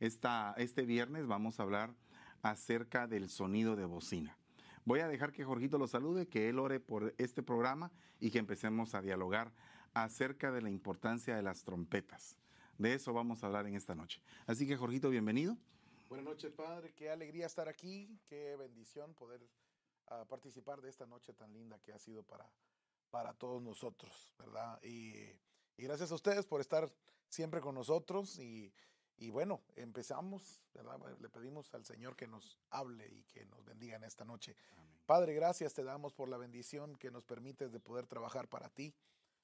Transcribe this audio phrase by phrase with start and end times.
[0.00, 1.92] Esta, este viernes vamos a hablar
[2.42, 4.38] acerca del sonido de bocina.
[4.84, 7.90] Voy a dejar que Jorgito lo salude, que él ore por este programa
[8.20, 9.52] y que empecemos a dialogar
[9.94, 12.36] acerca de la importancia de las trompetas.
[12.78, 14.22] De eso vamos a hablar en esta noche.
[14.46, 15.56] Así que Jorgito, bienvenido.
[16.08, 16.92] Buenas noches, Padre.
[16.94, 18.20] Qué alegría estar aquí.
[18.24, 19.42] Qué bendición poder
[20.10, 22.48] uh, participar de esta noche tan linda que ha sido para,
[23.10, 24.80] para todos nosotros, ¿verdad?
[24.84, 25.12] Y,
[25.76, 26.88] y gracias a ustedes por estar
[27.28, 28.72] siempre con nosotros y
[29.18, 31.00] y bueno, empezamos, ¿verdad?
[31.20, 34.54] Le pedimos al Señor que nos hable y que nos bendiga en esta noche.
[35.06, 38.94] Padre, gracias te damos por la bendición que nos permites de poder trabajar para ti,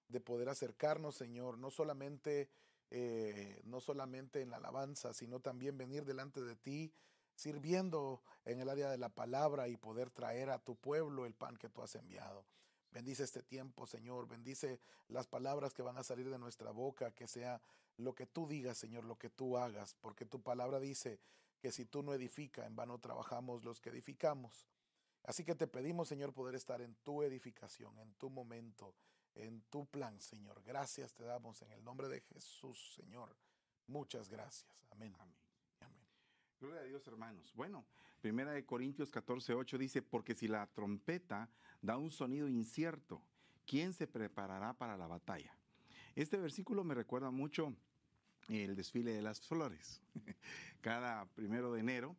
[0.09, 2.51] de poder acercarnos, Señor, no solamente,
[2.91, 6.93] eh, no solamente en la alabanza, sino también venir delante de ti,
[7.34, 11.56] sirviendo en el área de la palabra y poder traer a tu pueblo el pan
[11.56, 12.45] que tú has enviado.
[12.93, 14.29] Bendice este tiempo, Señor.
[14.29, 17.60] Bendice las palabras que van a salir de nuestra boca, que sea
[17.96, 21.20] lo que tú digas, Señor, lo que tú hagas, porque tu palabra dice
[21.60, 24.68] que si tú no edificas, en vano trabajamos los que edificamos.
[25.24, 28.95] Así que te pedimos, Señor, poder estar en tu edificación, en tu momento,
[29.34, 30.62] en tu plan, Señor.
[30.62, 33.34] Gracias te damos en el nombre de Jesús, Señor.
[33.86, 34.70] Muchas gracias.
[34.90, 35.14] Amén.
[35.18, 35.38] Amén.
[35.80, 36.06] Amén.
[36.60, 37.52] Gloria a Dios, hermanos.
[37.54, 37.86] Bueno,
[38.20, 41.48] primera de Corintios 14, 8 dice, porque si la trompeta
[41.80, 43.23] da un sonido incierto,
[43.66, 45.56] ¿quién se preparará para la batalla?
[46.16, 47.74] Este versículo me recuerda mucho
[48.48, 50.01] el desfile de las flores.
[50.80, 52.15] Cada primero de enero,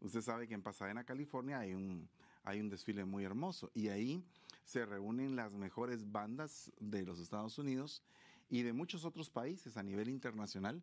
[0.00, 2.08] usted sabe que en Pasadena, California, hay un,
[2.44, 4.22] hay un desfile muy hermoso y ahí
[4.64, 8.04] se reúnen las mejores bandas de los Estados Unidos
[8.50, 10.80] y de muchos otros países a nivel internacional,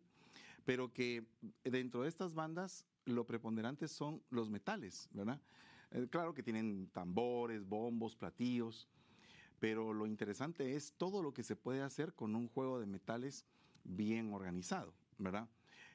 [0.66, 1.24] pero que
[1.64, 5.40] dentro de estas bandas lo preponderante son los metales, ¿verdad?
[5.90, 8.86] Eh, claro que tienen tambores, bombos, platillos,
[9.60, 13.44] pero lo interesante es todo lo que se puede hacer con un juego de metales
[13.84, 15.48] bien organizado, ¿verdad?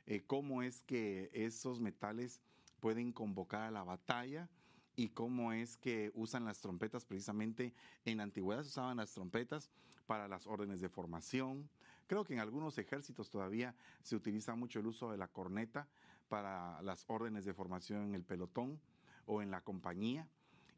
[0.06, 2.42] Eh, cómo es que esos metales
[2.80, 4.50] pueden convocar a la batalla
[4.96, 7.74] y cómo es que usan las trompetas precisamente
[8.06, 9.72] en la antigüedad se usaban las trompetas
[10.06, 11.70] para las órdenes de formación.
[12.08, 15.88] Creo que en algunos ejércitos todavía se utiliza mucho el uso de la corneta
[16.28, 18.80] para las órdenes de formación en el pelotón
[19.26, 20.28] o en la compañía.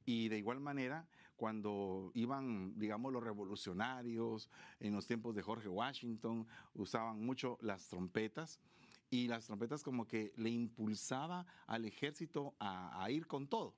[0.06, 4.50] Y de igual manera, cuando iban, digamos, los revolucionarios,
[4.80, 8.60] en los tiempos de Jorge Washington, usaban mucho las trompetas
[9.10, 13.76] y las trompetas como que le impulsaba al ejército a, ir con todo.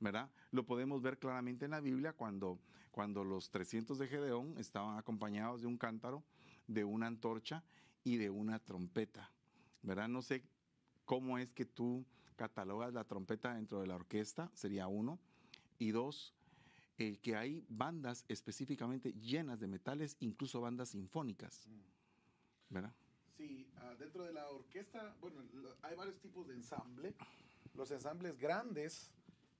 [0.00, 0.30] ¿verdad?
[0.50, 2.58] Lo podemos ver claramente en la Biblia cuando,
[2.90, 6.22] cuando los 300 de Gedeón estaban acompañados de un cántaro,
[6.66, 7.62] de una antorcha
[8.02, 9.30] y de una trompeta,
[9.82, 10.08] ¿verdad?
[10.08, 10.44] No sé
[11.04, 12.04] cómo es que tú
[12.36, 15.18] catalogas la trompeta dentro de la orquesta, sería uno.
[15.78, 16.34] Y dos,
[16.96, 21.68] eh, que hay bandas específicamente llenas de metales, incluso bandas sinfónicas,
[22.68, 22.94] ¿verdad?
[23.36, 25.42] Sí, uh, dentro de la orquesta, bueno,
[25.82, 27.14] hay varios tipos de ensamble.
[27.74, 29.10] Los ensambles grandes,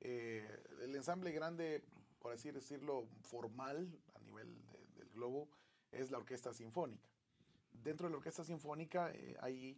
[0.00, 0.48] eh,
[0.80, 1.82] el ensamble grande,
[2.20, 5.48] por así decirlo, formal a nivel de, del globo,
[5.90, 7.08] es la orquesta sinfónica.
[7.72, 9.76] Dentro de la orquesta sinfónica eh, hay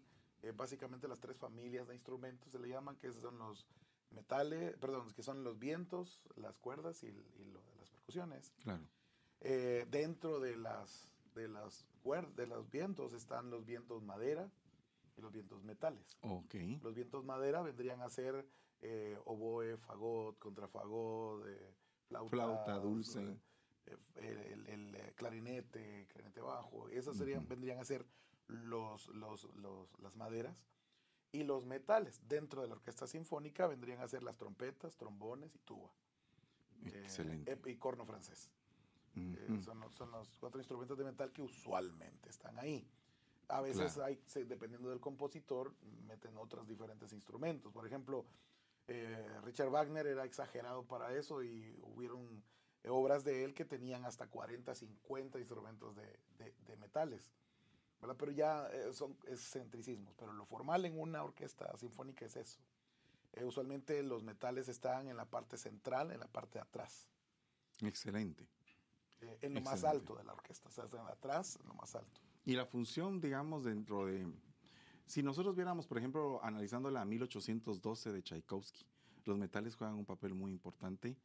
[0.54, 3.66] básicamente las tres familias de instrumentos, se le llaman, que son los
[4.10, 8.52] metales, perdón, que son los vientos, las cuerdas y, y lo de las percusiones.
[8.62, 8.84] Claro.
[9.40, 11.86] Eh, dentro de las, de, las
[12.36, 14.50] de los vientos están los vientos madera
[15.16, 16.18] y los vientos metales.
[16.22, 16.78] Okay.
[16.82, 18.46] Los vientos madera vendrían a ser
[18.80, 21.74] eh, oboe, fagot, contrafagot, eh,
[22.08, 23.38] flauta, flauta, dulce.
[24.16, 26.88] El, el, el, clarinete, clarinete bajo.
[26.88, 27.48] Esas serían, uh -huh.
[27.48, 28.04] vendrían a ser
[28.48, 30.56] los, los, los, las maderas.
[31.36, 35.58] Y los metales dentro de la orquesta sinfónica vendrían a ser las trompetas, trombones y
[35.58, 35.90] tuba.
[36.86, 37.52] Excelente.
[37.52, 38.50] Eh, y corno francés.
[39.14, 39.58] Uh -huh.
[39.58, 42.88] eh, son, los, son, los, cuatro instrumentos de metal que usualmente están ahí.
[43.48, 44.06] A veces claro.
[44.06, 45.74] hay, dependiendo del compositor,
[46.06, 47.70] meten otros diferentes instrumentos.
[47.70, 48.24] Por ejemplo,
[48.88, 52.42] eh, Richard Wagner era exagerado para eso y hubieron
[52.88, 57.30] obras de él que tenían hasta 40, 50 instrumentos de, de, de metales.
[58.00, 58.16] ¿Verdad?
[58.18, 60.14] Pero ya eh, son excentricismos.
[60.16, 62.60] Pero lo formal en una orquesta sinfónica es eso.
[63.32, 67.08] Eh, usualmente los metales están en la parte central, en la parte de atrás.
[67.82, 68.44] Excelente.
[69.20, 69.60] Eh, en lo Excelente.
[69.60, 72.20] más alto de la orquesta, o sea, en atrás, en lo más alto.
[72.44, 74.26] Y la función, digamos, dentro de...
[75.06, 78.84] Si nosotros viéramos, por ejemplo, analizando la 1812 de Tchaikovsky,
[79.24, 81.16] los metales juegan un papel muy importante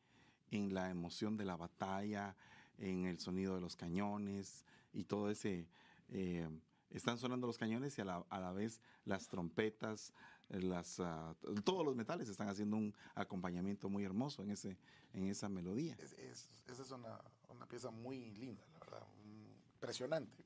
[0.51, 2.35] en la emoción de la batalla,
[2.77, 5.67] en el sonido de los cañones y todo ese...
[6.11, 6.47] Eh,
[6.89, 10.13] están sonando los cañones y a la, a la vez las trompetas,
[10.49, 14.77] las, uh, todos los metales están haciendo un acompañamiento muy hermoso en, ese,
[15.13, 15.95] en esa melodía.
[15.99, 20.43] Es, es, esa es una, una, pieza muy linda, la verdad, impresionante.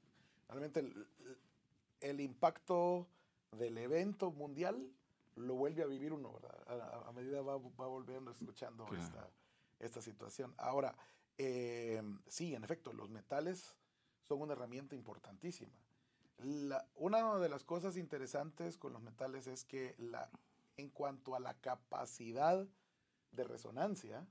[0.47, 1.07] Realmente el,
[2.01, 3.07] el impacto
[3.51, 4.91] del evento mundial,
[5.35, 7.07] lo vuelve a vivir uno, ¿verdad?
[7.07, 9.29] A, medida va, va volviendo escuchando esta,
[9.79, 10.53] esta, situación.
[10.57, 10.95] Ahora,
[11.37, 13.75] eh, sí, en efecto, los metales
[14.27, 15.71] son una herramienta importantísima.
[16.95, 20.29] una de las cosas interesantes con los metales es que la,
[20.77, 22.67] en cuanto a la capacidad
[23.31, 24.25] de resonancia,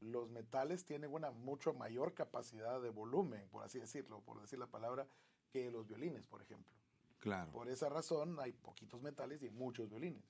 [0.00, 4.66] los metales tienen una mucho mayor capacidad de volumen, por así decirlo, por decir la
[4.66, 5.06] palabra,
[5.50, 6.72] que los violines, por ejemplo.
[7.20, 7.52] Claro.
[7.52, 10.24] Por esa razón hay poquitos metales y muchos violines.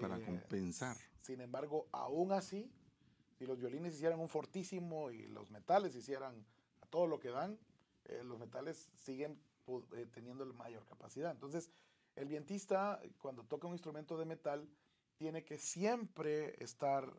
[0.00, 0.96] Para eh, compensar.
[1.20, 2.68] Sin embargo, aún así,
[3.38, 6.44] si los violines hicieran un fortísimo y los metales hicieran
[6.80, 7.58] a todo lo que dan,
[8.06, 9.40] eh, los metales siguen
[9.92, 11.30] eh, teniendo mayor capacidad.
[11.30, 11.70] Entonces,
[12.16, 14.68] el vientista, cuando toca un instrumento de metal,
[15.16, 17.12] tiene que siempre estar,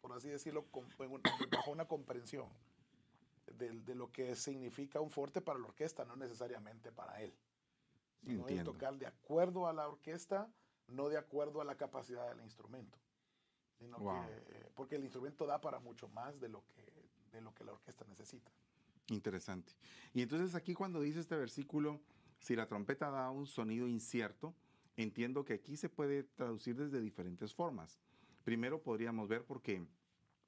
[0.00, 0.66] por así decirlo,
[1.52, 2.48] bajo una comprensión
[3.46, 7.34] de, lo que significa un forte para la orquesta, no necesariamente para él.
[8.22, 10.50] Sino tocar de acuerdo a la orquesta,
[10.88, 12.98] no de acuerdo a la capacidad del instrumento.
[13.78, 16.84] Sino que, porque el instrumento da para mucho más de lo, que,
[17.32, 18.50] de lo que la orquesta necesita.
[19.08, 19.72] Interesante.
[20.14, 22.00] Y entonces aquí cuando dice este versículo,
[22.38, 24.54] si la trompeta da un sonido incierto,
[24.96, 27.98] entiendo que aquí se puede traducir desde diferentes formas.
[28.44, 29.84] Primero podríamos ver porque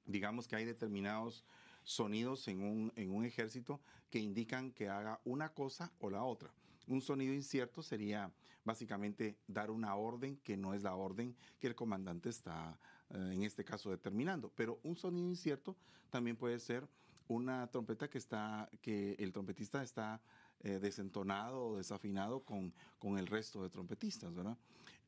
[0.05, 1.45] digamos que hay determinados
[1.83, 6.51] sonidos en un, en un ejército que indican que haga una cosa o la otra.
[6.87, 8.31] Un sonido incierto sería
[8.63, 12.77] básicamente dar una orden que no es la orden que el comandante está
[13.09, 14.51] eh, en este caso determinando.
[14.55, 15.75] Pero un sonido incierto
[16.09, 16.87] también puede ser
[17.27, 20.21] una trompeta que está, que el trompetista está
[20.61, 24.57] eh, desentonado o desafinado con, con, el resto de trompetistas, ¿verdad?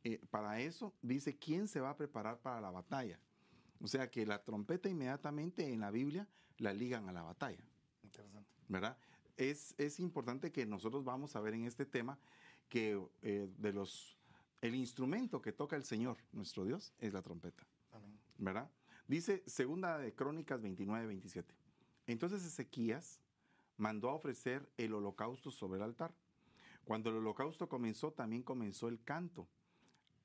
[0.04, 3.20] Eh, para eso dice quién se va a preparar para la batalla.
[3.80, 6.28] O sea que la trompeta inmediatamente en la Biblia
[6.58, 7.64] la ligan a la batalla.
[8.04, 8.50] Interesante.
[8.68, 8.98] ¿Verdad?
[9.38, 12.18] Es, es importante que nosotros vamos a ver en este tema
[12.70, 14.18] que eh, de los
[14.62, 17.64] el instrumento que toca el Señor, nuestro Dios, es la trompeta.
[17.92, 18.20] Amén.
[18.38, 18.70] ¿Verdad?
[19.08, 21.56] Dice segunda de Crónicas 29, 27.
[22.08, 23.20] Entonces Ezequías
[23.78, 26.14] mandó a ofrecer el holocausto sobre el altar.
[26.84, 29.48] Cuando el holocausto comenzó, también comenzó el canto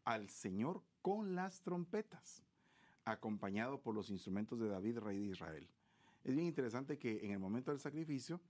[0.04, 2.42] al Señor con las trompetas,
[3.04, 5.68] acompañado por los instrumentos de David, rey de Israel.
[6.24, 8.40] Es bien interesante que en el momento del sacrificio,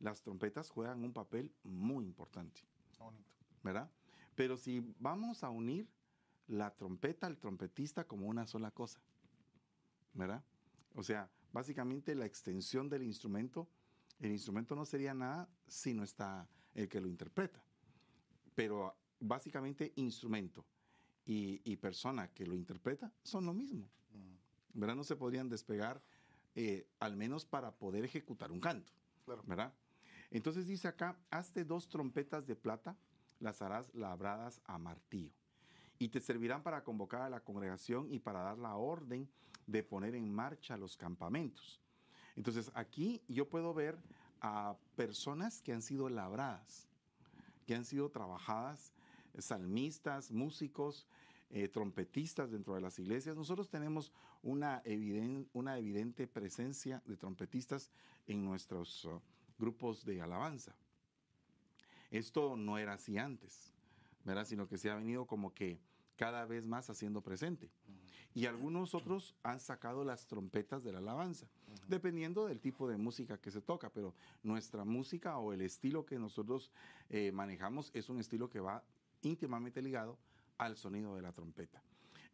[0.00, 2.62] las trompetas juegan un papel muy importante.
[2.98, 3.24] Bonito.
[3.62, 3.90] ¿Verdad?
[4.34, 5.88] Pero si vamos a unir
[6.46, 9.00] la trompeta al trompetista como una sola cosa,
[10.14, 10.42] ¿verdad?
[10.94, 13.68] O sea, básicamente la extensión del instrumento,
[14.20, 17.62] el instrumento no sería nada si no está el que lo interpreta.
[18.54, 20.64] Pero básicamente instrumento
[21.24, 23.88] y, persona que lo interpreta son lo mismo.
[24.12, 24.80] Mm.
[24.80, 24.96] ¿Verdad?
[24.96, 26.02] No se podrían despegar
[26.54, 28.92] eh, al menos para poder ejecutar un canto.
[29.46, 29.74] ¿Verdad?
[30.30, 32.96] Entonces dice acá, hazte dos trompetas de plata,
[33.40, 35.34] las harás labradas a martillo.
[35.98, 39.28] Y te servirán para convocar a la congregación y para dar la orden
[39.66, 41.80] de poner en marcha los campamentos.
[42.36, 43.98] Entonces aquí yo puedo ver
[44.40, 46.88] a personas que han sido labradas,
[47.66, 48.92] que han sido trabajadas,
[49.38, 51.06] salmistas, músicos,
[51.50, 53.36] eh, trompetistas dentro de las iglesias.
[53.36, 54.12] Nosotros tenemos
[54.42, 54.82] una,
[55.52, 57.90] una evidente presencia de trompetistas
[58.26, 59.20] en nuestros uh,
[59.58, 60.76] grupos de alabanza.
[62.10, 63.72] Esto no era así antes,
[64.24, 64.44] ¿verdad?
[64.44, 65.80] Sino que se ha venido como que
[66.18, 67.70] cada vez más haciendo presente.
[68.34, 71.46] Y algunos otros han sacado las trompetas de la alabanza,
[71.88, 76.18] dependiendo del tipo de música que se toca, pero nuestra música o el estilo que
[76.18, 76.70] nosotros
[77.08, 78.84] eh, manejamos es un estilo que va
[79.22, 80.18] íntimamente ligado
[80.58, 81.82] al sonido de la trompeta.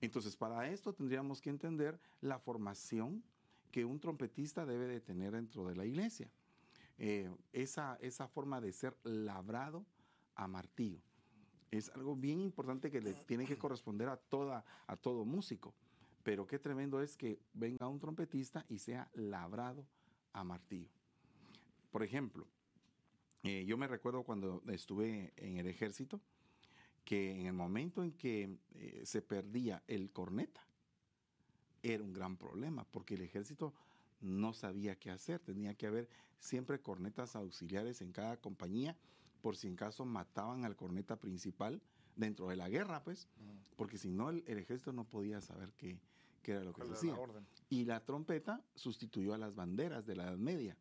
[0.01, 3.23] Entonces, para esto tendríamos que entender la formación
[3.71, 6.29] que un trompetista debe de tener dentro de la iglesia.
[6.99, 9.85] Eh, esa, esa forma de ser labrado
[10.35, 11.01] a martillo.
[11.71, 15.75] Es algo bien importante que le tiene que corresponder a, toda, a todo músico.
[16.23, 19.85] Pero qué tremendo es que venga un trompetista y sea labrado
[20.33, 20.89] a martillo.
[21.91, 22.47] Por ejemplo,
[23.43, 26.21] eh, yo me recuerdo cuando estuve en el ejército,
[27.05, 30.67] que en el momento en que eh, se perdía el corneta,
[31.83, 33.75] era un gran problema, porque el ejército
[34.23, 35.39] no sabía qué hacer.
[35.41, 38.97] Tenía que haber siempre cornetas auxiliares en cada compañía,
[39.45, 41.83] por si en caso mataban al corneta principal
[42.17, 43.29] dentro de la guerra, pues,
[43.77, 45.99] porque si no, el, ejército no podía saber qué,
[46.47, 47.15] era lo que se hacía.
[47.69, 50.79] Y la trompeta sustituyó a las banderas de la Edad Media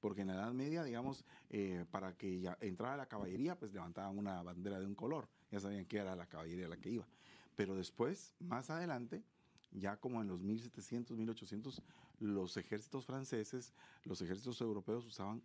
[0.00, 4.16] porque en la Edad Media, digamos, eh, para que ya entrara la caballería, pues levantaban
[4.16, 7.06] una bandera de un color, ya sabían que era la caballería la que iba.
[7.54, 9.22] Pero después, más adelante,
[9.72, 11.82] ya como en los 1700, 1800,
[12.20, 15.42] los ejércitos franceses, los ejércitos europeos usaban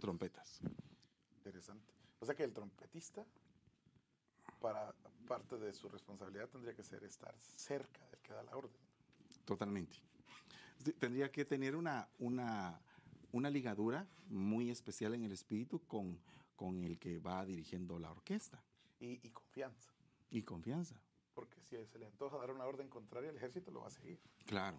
[0.00, 0.60] trompetas.
[1.46, 1.94] Interesante.
[2.18, 3.24] O sea que el trompetista
[4.60, 4.92] para
[5.28, 8.80] parte de su responsabilidad tendría que ser estar cerca del que da la orden.
[9.44, 9.96] Totalmente.
[10.98, 12.80] Tendría que tener una, una,
[13.30, 16.18] una ligadura muy especial en el espíritu con,
[16.56, 18.60] con el que va dirigiendo la orquesta.
[18.98, 19.92] Y, y confianza.
[20.30, 21.00] Y confianza.
[21.32, 24.18] Porque si se le antoja dar una orden contraria, el ejército lo va a seguir.
[24.46, 24.78] Claro,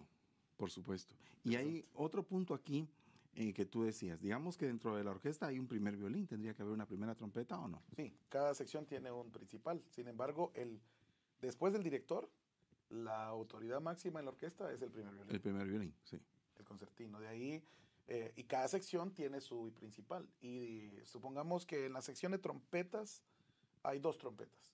[0.58, 1.14] por supuesto.
[1.44, 2.86] Y hay otro punto aquí
[3.34, 4.20] eh, que tú decías.
[4.20, 6.26] Digamos que dentro de la orquesta hay un primer violín.
[6.26, 7.82] ¿Tendría que haber una primera trompeta o no?
[7.96, 9.82] Sí, cada sección tiene un principal.
[9.90, 10.80] Sin embargo, el,
[11.40, 12.28] después del director,
[12.90, 15.34] la autoridad máxima en la orquesta es el primer violín.
[15.34, 16.20] El primer violín, sí.
[16.58, 17.20] El concertino.
[17.20, 17.64] De ahí,
[18.08, 20.28] eh, y cada sección tiene su principal.
[20.40, 23.22] Y supongamos que en la sección de trompetas
[23.82, 24.72] hay dos trompetas.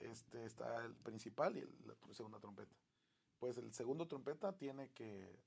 [0.00, 2.74] Este está el principal y la segunda trompeta.
[3.38, 5.38] Pues el segundo trompeta tiene que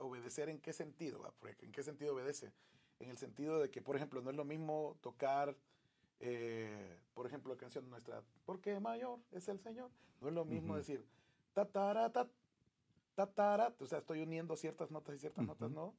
[0.00, 2.52] obedecer en qué sentido, ¿en qué sentido obedece?
[2.98, 5.56] En el sentido de que, por ejemplo, no es lo mismo tocar,
[6.20, 9.90] eh, por ejemplo, la canción nuestra, porque mayor es el Señor.
[10.20, 11.06] No es lo mismo decir,
[11.54, 12.28] tataratat,
[13.14, 15.94] tatarat, o sea, estoy uniendo ciertas notas y ciertas notas no,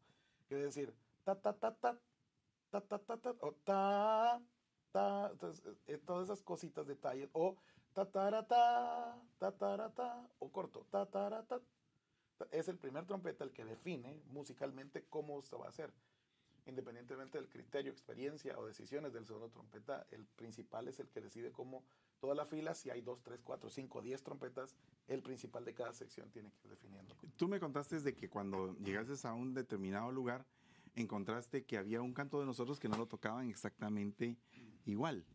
[0.48, 0.94] que decir,
[1.24, 1.98] ta ta ta ta
[2.70, 4.42] ta ta ta ta o ta
[4.92, 7.56] ta, entonces, eh, todas esas cositas, detalles, o
[7.94, 9.52] ta ta ta
[9.96, 11.62] ta o corto, ta ta
[12.52, 15.94] es el primer trompeta el que define musicalmente cómo se va a hacer.
[16.66, 21.52] Independientemente del criterio, experiencia o decisiones del segundo trompeta, el principal es el que decide
[21.52, 21.84] cómo
[22.20, 24.76] toda la fila, si hay dos, tres, cuatro, cinco, diez trompetas,
[25.08, 27.16] el principal de cada sección tiene que ir definiendo.
[27.36, 30.46] Tú me contaste de que cuando llegaste a un determinado lugar,
[30.96, 34.38] encontraste que había un canto de nosotros que no lo tocaban exactamente
[34.86, 35.26] igual.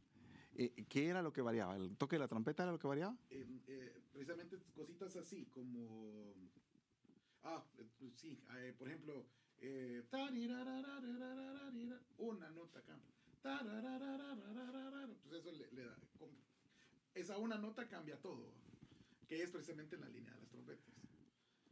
[0.55, 1.77] Eh, ¿Qué era lo que variaba?
[1.77, 3.17] ¿El toque de la trompeta era lo que variaba?
[3.31, 6.33] Eh, precisamente cositas así, como
[7.49, 7.63] Ah,
[8.17, 9.25] sí, eh, por ejemplo,
[9.61, 10.03] eh,
[12.19, 13.15] una nota cambia.
[15.23, 15.97] Pues eso le, da.
[17.15, 18.53] Esa una nota cambia todo,
[19.29, 20.93] que es precisamente en la línea de las trompetas.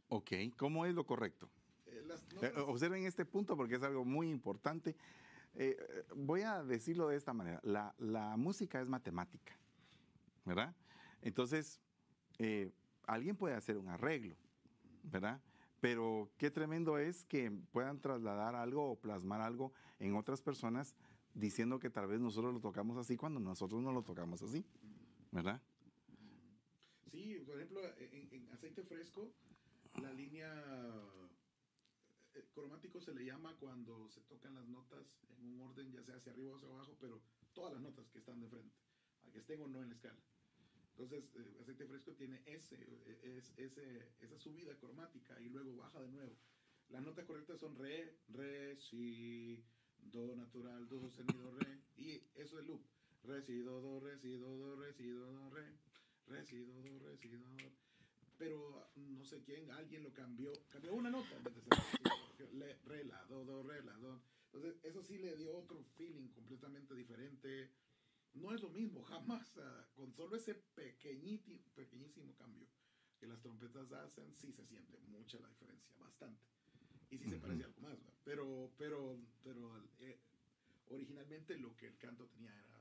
[0.07, 1.49] Ok, ¿cómo es lo correcto?
[1.87, 4.95] Eh, observen este punto porque es algo muy importante.
[6.15, 7.59] voy a decirlo de esta manera.
[7.63, 9.57] La, la música es matemática,
[10.45, 10.73] ¿verdad?
[11.21, 11.81] Entonces,
[13.07, 14.37] alguien puede hacer un arreglo,
[15.03, 15.41] ¿verdad?
[15.85, 20.95] Pero qué tremendo es que puedan trasladar algo o plasmar algo en otras personas
[21.35, 24.65] diciendo que tal vez nosotros lo tocamos así cuando nosotros no lo tocamos así,
[25.31, 25.61] ¿verdad?
[27.11, 29.31] Sí, por ejemplo, en, aceite fresco,
[30.01, 30.51] la línea
[32.33, 35.05] eh, cromático se le llama cuando se tocan las notas
[35.37, 37.21] en un orden, ya sea hacia arriba o hacia abajo, pero
[37.53, 38.75] todas las notas que están de frente,
[39.27, 40.19] a que estén o no en la escala.
[40.97, 42.77] Entonces, eh, aceite fresco tiene ese,
[43.21, 46.37] es, ese, esa subida cromática y luego baja de nuevo.
[46.89, 49.61] Las notas correctas son re, re, si,
[49.97, 51.81] do natural, do sostenido, re.
[51.97, 52.81] Y eso es loop.
[53.23, 55.65] Re, si, do, do, re, si, do, re, si, do, re.
[56.27, 57.57] Re, si, do, re, si, do.
[58.37, 60.53] Pero no sé quién, alguien lo cambió.
[60.69, 61.35] Cambió una nota
[62.37, 64.21] ser re, la, do, do, re, la, do.
[64.53, 67.69] Entonces, eso sí le dio otro feeling completamente diferente
[68.35, 69.53] no es lo mismo, jamás.
[69.95, 72.67] con solo ese pequeñísimo cambio
[73.19, 76.41] que las trompetas hacen, sí se siente mucha la diferencia, bastante.
[77.09, 80.19] Y sí se parece algo más, pero, pero, pero eh,
[80.89, 82.75] originalmente lo que el canto tenía era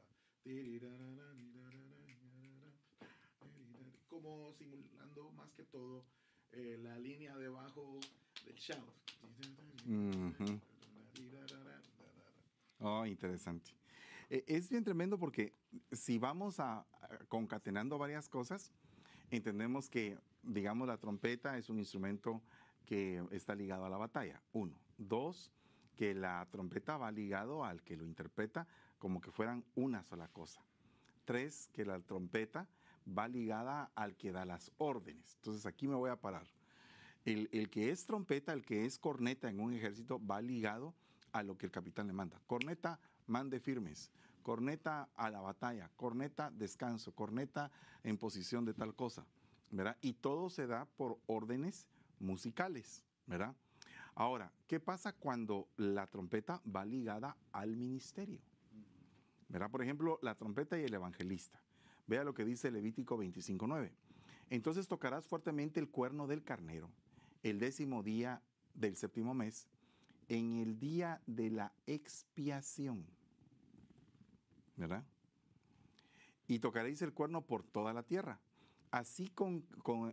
[4.08, 6.06] como simulando más que todo
[6.52, 8.00] eh, la línea debajo
[8.44, 8.92] del shout.
[12.80, 13.70] Oh, interesante.
[14.30, 15.54] E, es bien tremendo porque
[15.92, 16.86] si vamos a,
[17.28, 18.72] concatenando varias cosas,
[19.30, 22.42] entendemos que, digamos, la trompeta es un instrumento
[22.84, 24.42] que está ligado a la batalla.
[24.52, 24.78] Uno.
[24.98, 25.50] Dos,
[25.96, 28.66] que la trompeta va ligado al que lo interpreta
[28.98, 30.62] como que fueran una sola cosa.
[31.24, 32.68] Tres, que la trompeta
[33.06, 35.34] va ligada al que da las órdenes.
[35.36, 36.46] Entonces aquí me voy a parar.
[37.24, 40.94] El, el, que es trompeta, el que es corneta en un ejército, va ligado
[41.32, 42.40] a lo que el capitán le manda.
[42.46, 44.10] Corneta, mande firmes,
[44.42, 47.70] corneta a la batalla, corneta descanso, corneta
[48.02, 49.26] en posición de tal cosa,
[49.70, 49.96] ¿verdad?
[50.00, 51.86] Y todo se da por órdenes
[52.18, 53.54] musicales, ¿verdad?
[54.14, 58.40] Ahora, ¿qué pasa cuando la trompeta va ligada al ministerio?
[59.48, 59.70] ¿Verdad?
[59.70, 61.60] Por ejemplo, la trompeta y el evangelista.
[62.06, 63.90] Vea lo que dice Levítico 25.9.
[64.50, 66.90] Entonces tocarás fuertemente el cuerno del carnero
[67.44, 68.42] el décimo día
[68.74, 69.68] del séptimo mes,
[70.28, 73.06] en el día de la expiación
[74.76, 75.04] ¿verdad?
[76.46, 78.40] Y tocaréis el cuerno por toda la tierra.
[78.90, 79.32] Así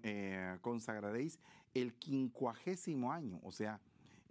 [0.03, 1.39] eh, consagraréis
[1.73, 3.79] el quincuagésimo año, o sea,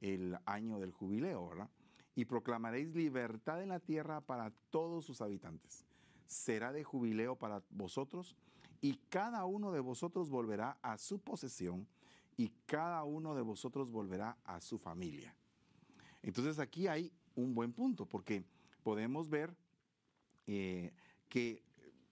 [0.00, 1.70] el año del jubileo, ¿verdad?
[2.14, 5.86] Y proclamaréis libertad en la tierra para todos sus habitantes.
[6.26, 8.36] será de jubileo para vosotros,
[8.80, 11.88] y cada uno de vosotros volverá a su posesión,
[12.36, 15.34] y cada uno de vosotros volverá a su familia.
[16.22, 18.44] Entonces aquí hay un buen punto, porque
[18.82, 19.54] podemos ver
[20.46, 20.92] eh,
[21.28, 21.62] que,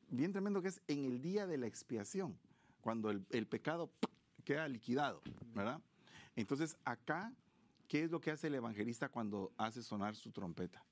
[0.09, 2.39] bien tremendo que es en el día de la expiación,
[2.81, 3.91] cuando el, el pecado
[4.45, 5.23] queda liquidado,
[5.55, 5.83] ¿verdad?
[6.37, 7.33] Entonces acá,
[7.89, 10.85] ¿qué es lo que hace el evangelista cuando hace sonar su trompeta?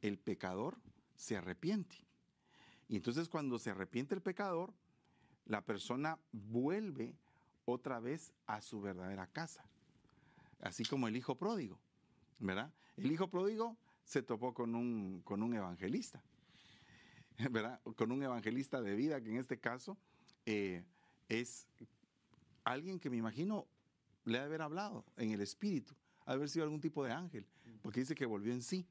[0.00, 0.78] El pecador
[1.14, 1.96] se arrepiente.
[2.88, 4.72] Y entonces cuando se arrepiente el pecador,
[5.44, 7.16] la persona vuelve
[7.64, 9.64] otra vez a su verdadera casa.
[10.60, 11.78] Así como el hijo pródigo,
[12.38, 12.72] ¿verdad?
[12.96, 16.22] El hijo pródigo se topó con un, con un evangelista,
[17.50, 17.80] ¿verdad?
[17.96, 19.96] Con un evangelista de vida, que en este caso
[20.46, 20.84] eh,
[21.28, 21.66] es
[22.64, 23.66] alguien que me imagino
[24.24, 27.12] le ha de haber hablado en el espíritu, ha de haber sido algún tipo de
[27.12, 27.46] ángel,
[27.82, 28.86] porque dice que volvió en sí.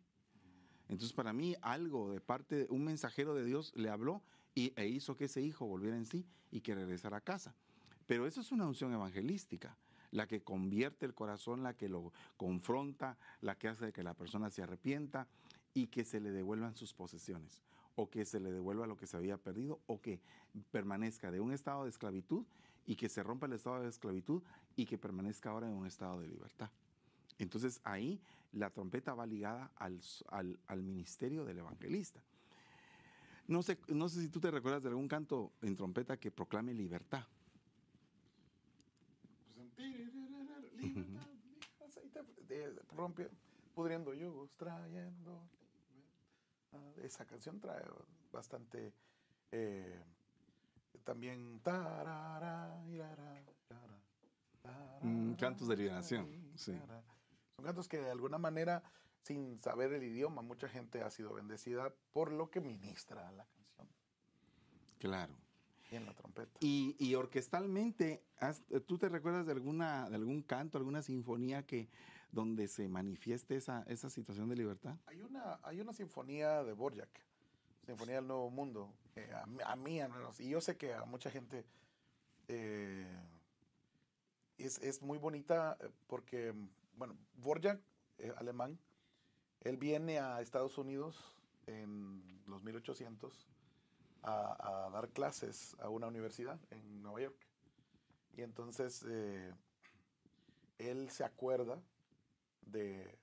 [0.87, 4.21] Entonces, para mí, algo de parte, de un mensajero de Dios le habló
[4.53, 7.55] y, e hizo que ese hijo volviera en sí y que regresara a casa.
[8.05, 9.75] Pero eso es una unción evangelística,
[10.15, 14.49] la que convierte el corazón, la que lo confronta, la que hace que la persona
[14.49, 15.27] se arrepienta
[15.73, 17.61] y que se le devuelvan sus posesiones,
[17.95, 20.21] o que se le devuelva lo que se había perdido, o que
[20.71, 22.45] permanezca de un estado de esclavitud
[22.85, 24.41] y que se rompa el estado de esclavitud
[24.77, 26.69] y que permanezca ahora en un estado de libertad.
[27.37, 28.21] Entonces ahí
[28.53, 32.23] la trompeta va ligada al, al, ministerio del evangelista.
[33.47, 36.73] No sé, no sé si tú te recuerdas de algún canto en trompeta que proclame
[36.73, 37.25] libertad.
[42.95, 43.29] Rompe,
[43.73, 45.41] pudriendo yugos, trayendo.
[47.01, 47.83] Esa canción trae
[48.31, 48.93] bastante.
[49.51, 50.03] Eh,
[51.03, 51.61] también.
[55.01, 56.77] Mm, cantos de liberación, sí.
[57.55, 58.83] Son cantos que de alguna manera,
[59.21, 63.87] sin saber el idioma, mucha gente ha sido bendecida por lo que ministra la canción.
[64.99, 65.44] Claro.
[65.95, 66.57] Y en la trompeta.
[66.59, 68.21] Y, y orquestalmente,
[68.85, 71.89] ¿tú te recuerdas de, alguna, de algún canto, alguna sinfonía que
[72.31, 74.97] donde se manifieste esa, esa situación de libertad?
[75.05, 77.09] Hay una, hay una sinfonía de Borjak,
[77.85, 78.93] Sinfonía del Nuevo Mundo,
[79.63, 81.65] a, mí al menos, y yo sé que a mucha gente
[82.47, 83.07] eh,
[84.57, 86.53] es, es, muy bonita eh, porque
[86.97, 87.79] bueno, Borjak,
[88.17, 88.77] eh, alemán,
[89.61, 91.35] él viene a Estados Unidos
[91.67, 93.47] en los 1800
[94.25, 97.37] a, dar clases a una universidad en Nueva York.
[98.33, 99.53] Y entonces eh,
[100.77, 101.81] él se acuerda
[102.65, 103.17] de,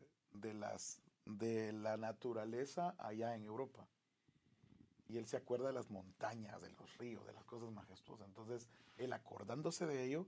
[0.55, 3.87] las, de la naturaleza allá en Europa.
[5.09, 8.27] Y él se acuerda de las montañas, de los ríos, de las cosas majestuosas.
[8.27, 10.27] Entonces, él acordándose de ello,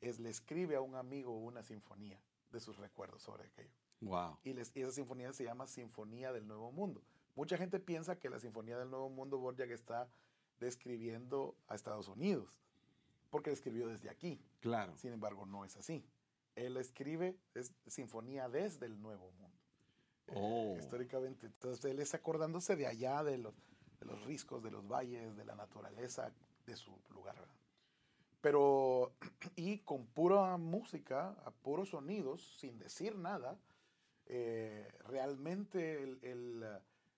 [0.00, 2.20] es, le escribe a un amigo una sinfonía
[2.50, 3.72] de sus recuerdos sobre aquello.
[4.00, 4.38] Wow.
[4.44, 7.02] Y, esa sinfonía se llama Sinfonía del Nuevo Mundo.
[7.34, 10.08] Mucha gente piensa que la Sinfonía del Nuevo Mundo Borjak está
[10.58, 12.60] describiendo a Estados Unidos,
[13.30, 14.40] porque escribió desde aquí.
[14.60, 14.96] Claro.
[14.96, 16.04] Sin embargo, no es así.
[16.56, 19.58] Él escribe es Sinfonía desde el Nuevo Mundo.
[20.26, 20.76] Eh, oh.
[20.78, 21.46] históricamente.
[21.46, 23.54] Entonces, él es acordándose de allá, de los,
[23.98, 26.32] de los riscos, de los valles, de la naturaleza,
[26.66, 27.36] de su lugar.
[28.40, 29.12] Pero,
[29.56, 33.58] y con pura música, a puros sonidos, sin decir nada,
[34.26, 36.64] eh, realmente el,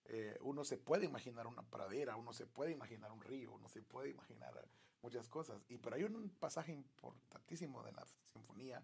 [0.06, 3.82] eh, uno se puede imaginar una pradera, uno se puede imaginar un río, uno se
[3.82, 4.52] puede imaginar
[5.00, 5.62] muchas cosas.
[5.68, 8.82] Y, pero hay un pasaje importantísimo de la sinfonía.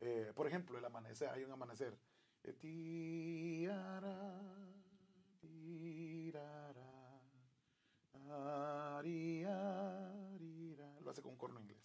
[0.00, 1.98] Eh, por ejemplo, el amanecer, hay un amanecer.
[11.02, 11.78] Lo hace con un corno inglés,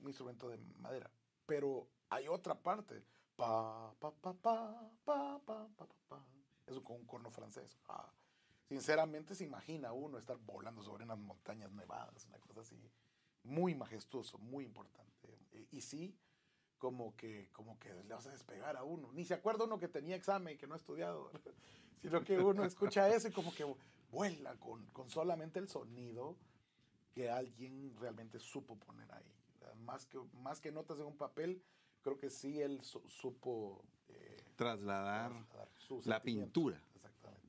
[0.00, 1.10] un instrumento de madera.
[1.46, 3.02] Pero hay otra parte.
[3.36, 5.86] Pa, pa, pa, pa, pa, pa, pa
[6.68, 7.78] eso con un corno francés.
[7.88, 8.12] Ah,
[8.68, 12.76] sinceramente se imagina uno estar volando sobre unas montañas nevadas, una cosa así,
[13.44, 15.38] muy majestuoso, muy importante.
[15.70, 16.16] Y, sí,
[16.78, 19.10] como que, como que le hace despegar a uno.
[19.12, 21.30] Ni se acuerda uno que tenía examen y que no ha estudiado,
[22.02, 23.64] sino que uno escucha eso y como que
[24.10, 26.36] vuela con, con solamente el sonido
[27.12, 29.34] que alguien realmente supo poner ahí.
[29.80, 31.62] Más que, más que notas en un papel,
[32.02, 34.27] creo que sí él supo eh,
[34.58, 35.32] trasladar,
[36.04, 36.82] la pintura.
[36.96, 37.48] Exactamente.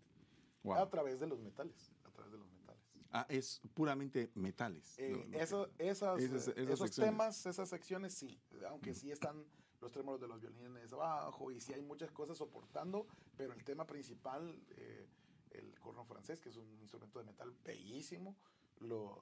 [0.75, 1.91] A través de los metales.
[2.05, 2.83] A través de los metales.
[3.11, 4.95] Ah, es puramente metales.
[4.99, 8.39] Eh, eso, esas, esos temas, esas secciones, sí.
[8.67, 9.43] Aunque sí están
[9.81, 13.87] los trémolos de los violines abajo y sí hay muchas cosas soportando, pero el tema
[13.87, 15.09] principal, eh,
[15.49, 18.37] el corno francés, que es un instrumento de metal bellísimo,
[18.77, 19.19] lo,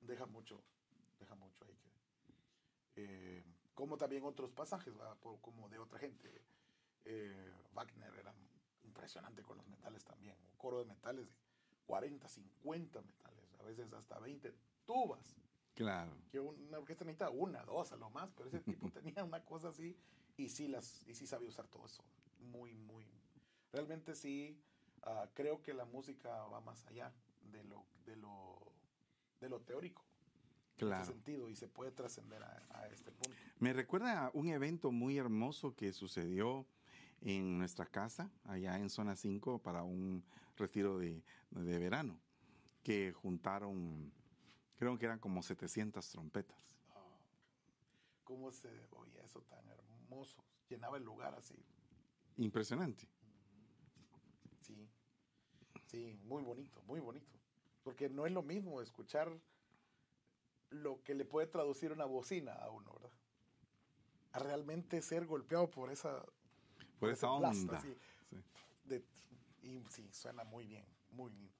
[0.00, 0.60] deja mucho,
[1.20, 1.92] deja mucho ahí que...
[2.96, 4.92] Eh, como también otros pasajes,
[5.40, 6.42] como de otra gente.
[7.10, 8.34] Eh, Wagner era
[8.84, 11.34] impresionante con los metales también, un coro de metales
[11.86, 14.52] 40, 50 metales, a veces hasta 20
[14.84, 15.34] tubas.
[15.74, 16.12] Claro.
[16.30, 19.68] Que una orquesta necesita una, dos a lo más, pero ese tipo tenía una cosa
[19.68, 19.96] así
[20.36, 22.04] y sí, las, y sí sabía usar todo eso.
[22.40, 23.06] Muy, muy.
[23.72, 24.60] Realmente sí,
[25.04, 28.58] ah, creo que la música va más allá de lo, de lo,
[29.40, 30.04] de lo teórico.
[30.74, 31.02] En Claro.
[31.02, 33.36] ese sentido y se puede trascender a, a este punto.
[33.58, 36.66] Me recuerda a un evento muy hermoso que sucedió
[37.20, 40.24] en nuestra casa, allá en Zona 5, para un
[40.56, 42.20] retiro de, de verano,
[42.82, 44.12] que juntaron,
[44.76, 46.58] creo que eran como 700 trompetas.
[46.90, 47.18] Ah,
[48.24, 50.44] ¿Cómo se oía eso tan hermoso?
[50.68, 51.56] Llenaba el lugar así.
[52.36, 53.08] Impresionante.
[54.60, 54.88] Sí,
[55.86, 57.38] sí, muy bonito, muy bonito.
[57.82, 59.32] Porque no es lo mismo escuchar
[60.70, 63.10] lo que le puede traducir una bocina a uno, ¿verdad?
[64.32, 66.24] A realmente ser golpeado por esa...
[66.98, 67.48] Por esa onda.
[67.50, 67.66] así,
[68.30, 68.36] Sí.
[68.84, 69.04] de-
[69.62, 71.52] y sí, suena muy bien, muy lindo.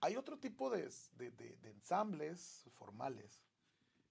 [0.00, 3.42] Hay otro tipo de, de- de- ensambles formales.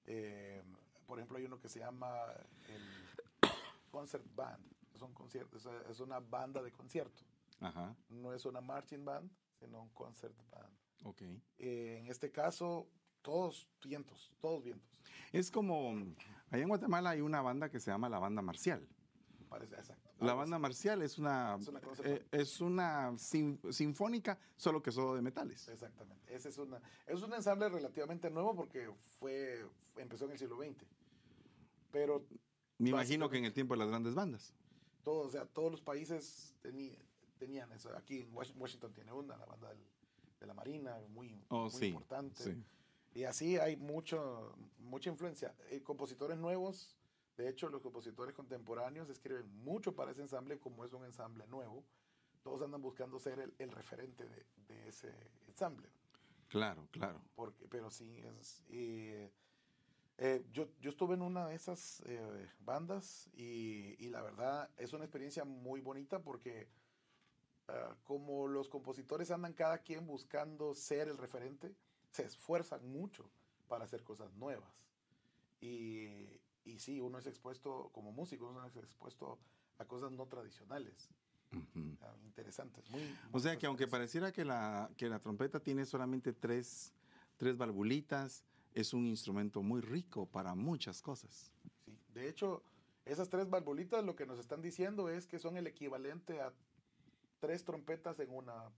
[0.05, 0.61] Eh,
[1.05, 2.25] por ejemplo, hay uno que se llama
[2.67, 3.51] el
[3.91, 4.65] concert band.
[4.93, 5.57] Es, un concierto,
[5.89, 7.23] es una banda de concierto.
[7.59, 10.73] Ajá, No es una marching band, sino un concert band.
[11.03, 11.21] ok.
[11.57, 12.87] Eh, en este caso,
[13.21, 15.01] todos vientos, todos vientos.
[15.31, 15.91] Es como,
[16.49, 18.87] allá en Guatemala hay una banda que se llama la Banda Marcial.
[19.49, 20.06] Parece exacto.
[20.19, 25.13] La banda marcial es una, Es una eh, es una sin- sinfónica, solo que solo
[25.15, 25.67] de metales.
[25.67, 26.33] Exactamente.
[26.35, 29.63] Ese es, una, es un ensamble relativamente nuevo porque fue,
[29.97, 30.85] empezó en el siglo XX.
[31.91, 32.25] Pero
[32.79, 34.53] Me imagino que en el tiempo de las grandes bandas.
[35.03, 36.53] todos, o sea, todos los países
[37.37, 37.95] tenían eso.
[37.95, 39.85] Aquí en Wash- Washington tiene una, la banda del-
[40.39, 42.43] de la Marina, muy, Oh, muy sí, importante.
[42.43, 42.63] sí.
[43.13, 45.55] Y así hay mucho, mucha influencia.
[45.69, 46.97] Eh, compositores nuevos,
[47.37, 51.83] de hecho, los compositores contemporáneos escriben mucho para ese ensamble, como es un ensamble nuevo.
[52.41, 55.13] Todos andan buscando ser el, el referente de, de ese
[55.47, 55.87] ensamble.
[56.47, 57.21] Claro, claro.
[57.35, 58.63] Porque, pero sí, es,
[60.19, 64.93] eh, yo, yo estuve en una de esas eh, bandas y, y la verdad es
[64.93, 66.67] una experiencia muy bonita porque
[67.67, 71.75] ah, como los compositores andan cada quien buscando ser el referente,
[72.09, 73.29] se esfuerzan mucho
[73.67, 74.73] para hacer cosas nuevas.
[75.61, 79.39] Y, y sí, uno es expuesto, como músico, uno es expuesto
[79.77, 81.09] a cosas no tradicionales,
[82.01, 82.89] ah, interesantes.
[82.89, 83.01] Muy,
[83.31, 86.93] O sea que aunque pareciera que la, que la trompeta tiene solamente tres,
[87.37, 91.51] tres valvulitas, es un instrumento muy rico para muchas cosas.
[91.85, 92.61] Sí, De hecho,
[93.05, 96.53] esas tres valvulitas lo que nos están diciendo es que son el equivalente a
[97.39, 98.69] tres trompetas en una,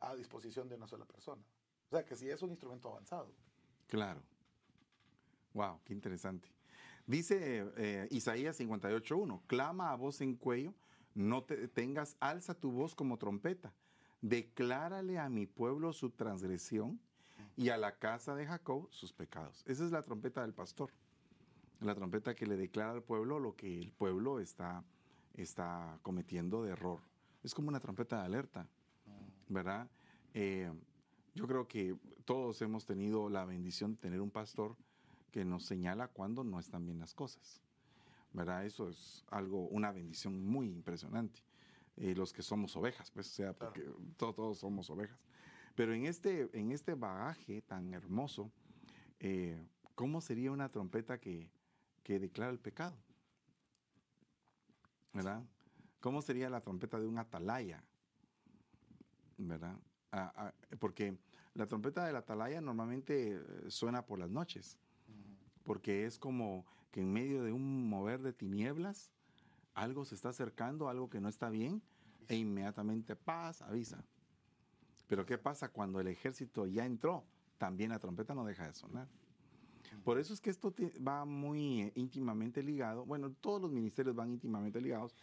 [0.00, 1.42] a disposición de una sola persona.
[1.88, 3.32] O sea que sí es un instrumento avanzado.
[3.88, 4.22] Claro.
[5.52, 6.48] Wow, qué interesante.
[7.06, 10.74] Dice eh, Isaías 58.1, clama a voz en cuello,
[11.14, 13.72] no te detengas, alza tu voz como trompeta,
[14.20, 17.00] declárale a mi pueblo su transgresión
[17.56, 19.64] y a la casa de Jacob sus pecados.
[19.66, 20.90] Esa es la trompeta del pastor,
[21.80, 24.84] la trompeta que le declara al pueblo lo que el pueblo está,
[25.34, 27.00] está cometiendo de error.
[27.42, 28.68] Es como una trompeta de alerta.
[29.52, 29.88] ¿verdad?
[30.34, 30.72] Eh,
[31.34, 34.76] yo creo que todos hemos tenido la bendición de tener un pastor
[35.32, 37.60] que nos señala cuando no están bien las cosas,
[38.32, 38.64] ¿verdad?
[38.64, 41.40] Eso es algo, una bendición muy impresionante.
[41.96, 43.82] Eh, los que somos ovejas, pues, o sea, porque
[44.16, 45.18] to- todos somos ovejas.
[45.74, 48.50] Pero en este, en este bagaje tan hermoso,
[49.18, 51.50] eh, ¿cómo sería una trompeta que,
[52.02, 52.96] que declara el pecado?
[55.12, 55.42] ¿Verdad?
[56.00, 57.82] ¿Cómo sería la trompeta de un atalaya?
[59.38, 59.76] ¿verdad?
[60.12, 61.16] Ah, ah, porque
[61.54, 63.40] la trompeta del atalaya normalmente eh,
[63.70, 64.78] suena por las noches,
[65.64, 69.10] porque es como que en medio de un mover de tinieblas,
[69.74, 71.82] algo se está acercando, algo que no está bien,
[72.28, 74.04] e inmediatamente paz, avisa.
[75.08, 77.24] Pero ¿qué pasa cuando el ejército ya entró?
[77.58, 79.08] También la trompeta no deja de sonar.
[80.04, 80.74] Por eso es que esto
[81.06, 85.14] va muy eh, íntimamente ligado, bueno, todos los ministerios van íntimamente ligados,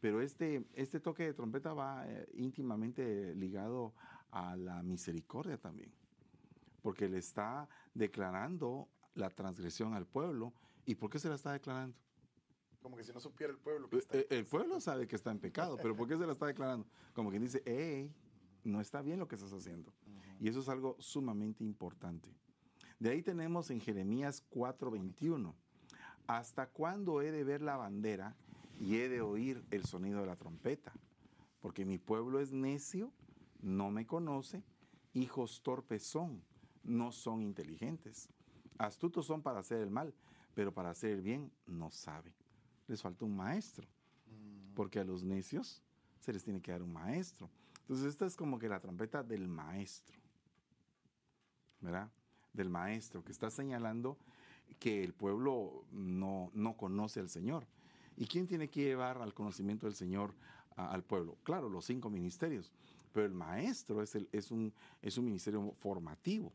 [0.00, 3.94] pero este, este toque de trompeta va eh, íntimamente ligado
[4.30, 5.90] a la misericordia también,
[6.82, 10.52] porque le está declarando la transgresión al pueblo.
[10.86, 11.96] ¿Y por qué se la está declarando?
[12.80, 13.88] Como que si no supiera el pueblo.
[13.90, 16.24] que Eh, está- eh, El pueblo sabe que está en pecado, pero ¿por qué se
[16.26, 16.86] la está declarando?
[17.12, 18.10] Como quien dice, hey,
[18.64, 19.92] no está bien lo que estás haciendo.
[20.40, 22.32] Y eso es algo sumamente importante.
[23.00, 25.54] De ahí tenemos en Jeremías 4:21.
[26.26, 28.36] ¿Hasta cuándo he de ver la bandera
[28.78, 30.92] y he de oír el sonido de la trompeta?
[31.60, 33.12] Porque mi pueblo es necio,
[33.60, 34.62] no me conoce,
[35.14, 36.42] hijos torpes son,
[36.84, 38.28] no son inteligentes.
[38.78, 40.14] Astutos son para hacer el mal,
[40.54, 42.32] pero para hacer el bien no saben.
[42.86, 43.86] Les falta un maestro
[44.30, 45.82] Mm, porque a los necios
[46.20, 47.48] se les tiene que dar un maestro.
[47.80, 50.18] Entonces esta es como que la trompeta del maestro,
[51.80, 52.10] ¿verdad?
[52.52, 54.18] Del maestro que está señalando
[54.78, 57.66] que el pueblo no, no conoce al Señor.
[58.16, 60.34] ¿Y quién tiene que llevar al conocimiento del Señor
[60.76, 61.38] al pueblo?
[61.44, 62.72] Claro, los cinco ministerios,
[63.12, 66.52] pero el maestro es, el, es, un, es un ministerio formativo,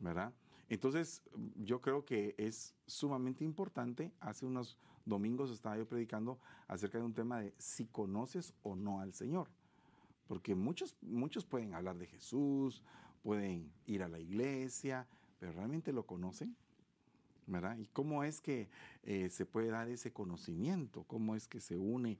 [0.00, 0.32] ¿verdad?
[0.68, 1.22] Entonces,
[1.56, 4.12] yo creo que es sumamente importante.
[4.20, 9.00] Hace unos domingos estaba yo predicando acerca de un tema de si conoces o no
[9.00, 9.48] al Señor.
[10.26, 12.82] Porque muchos, muchos pueden hablar de Jesús,
[13.22, 15.06] pueden ir a la iglesia,
[15.38, 16.54] pero ¿realmente lo conocen?
[17.48, 17.78] ¿verdad?
[17.78, 18.68] ¿Y cómo es que
[19.02, 21.04] eh, se puede dar ese conocimiento?
[21.04, 22.18] ¿Cómo es que se une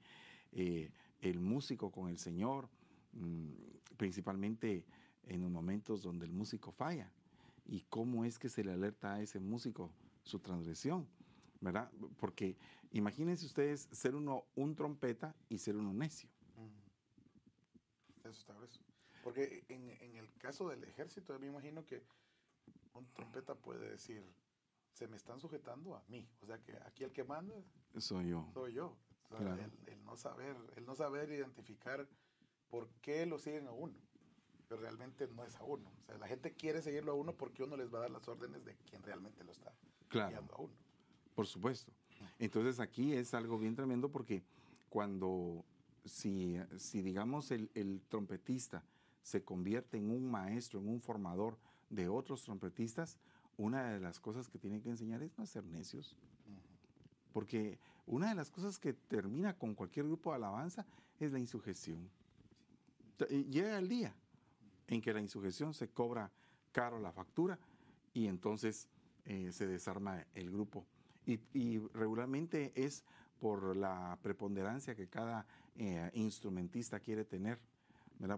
[0.53, 2.69] eh, el músico con el Señor?
[3.13, 3.51] Mm,
[3.97, 4.85] principalmente
[5.27, 7.13] en los momentos donde el músico falla.
[7.69, 9.93] ¿Y cómo es que se le alerta a ese músico
[10.25, 11.07] su transgresión?
[11.61, 11.91] ¿Verdad?
[12.19, 12.57] Porque
[12.93, 16.29] imagínense ustedes ser uno un trompeta y ser uno necio.
[18.21, 18.81] Eso está grueso.
[19.23, 22.03] Porque en, en el caso del ejército, me imagino que
[22.95, 24.25] un trompeta puede decir,
[24.93, 26.29] se me están sujetando a mí.
[26.41, 27.55] O sea que aquí el que manda
[27.99, 28.49] soy yo.
[28.53, 28.97] Soy yo.
[29.87, 32.09] el, no saber, el no saber identificar
[32.69, 33.97] por qué lo siguen a uno.
[34.69, 35.91] Pero realmente no es a uno.
[36.03, 38.29] O sea, la gente quiere seguirlo a uno porque uno les va a dar las
[38.29, 39.73] órdenes de quien realmente lo está
[40.11, 40.75] guiando a uno.
[41.35, 41.93] Por supuesto.
[42.39, 44.43] Entonces aquí es algo bien tremendo porque
[44.89, 45.65] cuando,
[46.05, 48.85] si, si digamos el, el trompetista
[49.23, 51.59] se convierte en un maestro, en un formador
[51.91, 53.19] de otros trompetistas,
[53.57, 56.17] una de las cosas que tienen que enseñar es no ser necios.
[57.33, 60.87] Porque una de las cosas que termina con cualquier grupo de alabanza
[61.21, 62.09] es la insujeción.
[63.29, 64.15] Llega el día
[64.89, 66.31] en que la insujeción se cobra
[66.73, 67.59] caro la factura
[68.13, 68.89] y entonces
[69.25, 70.87] eh, se desarma el grupo.
[71.27, 73.05] Y, regularmente es
[73.39, 75.47] por la preponderancia que cada
[75.77, 77.61] eh, instrumentista quiere tener.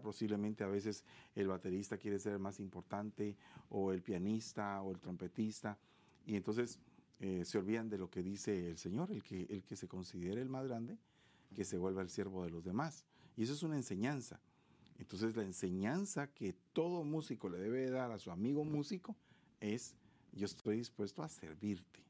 [0.03, 3.37] Posiblemente a veces el baterista quiere ser el más importante,
[3.71, 5.79] o el pianista, o el trompetista,
[6.27, 6.79] y entonces
[7.21, 10.43] eh, se olvidan de lo que dice el Señor, el que, el que se considere
[10.43, 10.99] el más grande,
[11.55, 13.07] que se vuelva el siervo de los demás.
[13.37, 14.41] Y eso es una enseñanza.
[15.01, 19.17] Entonces la enseñanza que todo músico le debe dar a su amigo músico
[19.59, 19.97] es,
[20.33, 22.01] yo estoy dispuesto a servirte,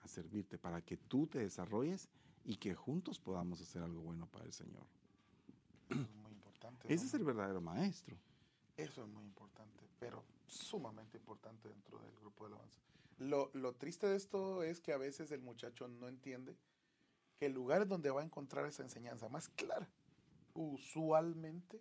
[0.00, 2.08] a servirte para que tú te desarrolles
[2.44, 4.86] y que juntos podamos hacer algo bueno para el Señor.
[6.88, 8.16] Ese es el verdadero maestro.
[8.76, 12.80] Eso es muy importante, pero sumamente importante dentro del grupo de alabanza.
[13.18, 16.56] Lo, lo triste de esto es que a veces el muchacho no entiende
[17.38, 19.88] que el lugar donde va a encontrar esa enseñanza más clara,
[20.54, 21.80] usualmente,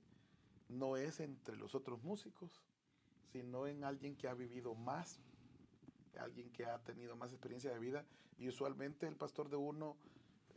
[0.69, 2.61] no es entre los otros músicos,
[3.31, 5.19] sino en alguien que ha vivido más,
[6.19, 8.05] alguien que ha tenido más experiencia de vida.
[8.37, 9.95] Y usualmente el pastor de uno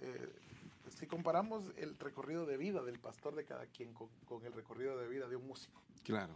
[0.01, 0.29] eh,
[0.91, 5.09] si comparamos el recorrido de vida del pastor de cada quien con, el recorrido de
[5.09, 5.83] vida de un músico.
[6.05, 6.35] Claro.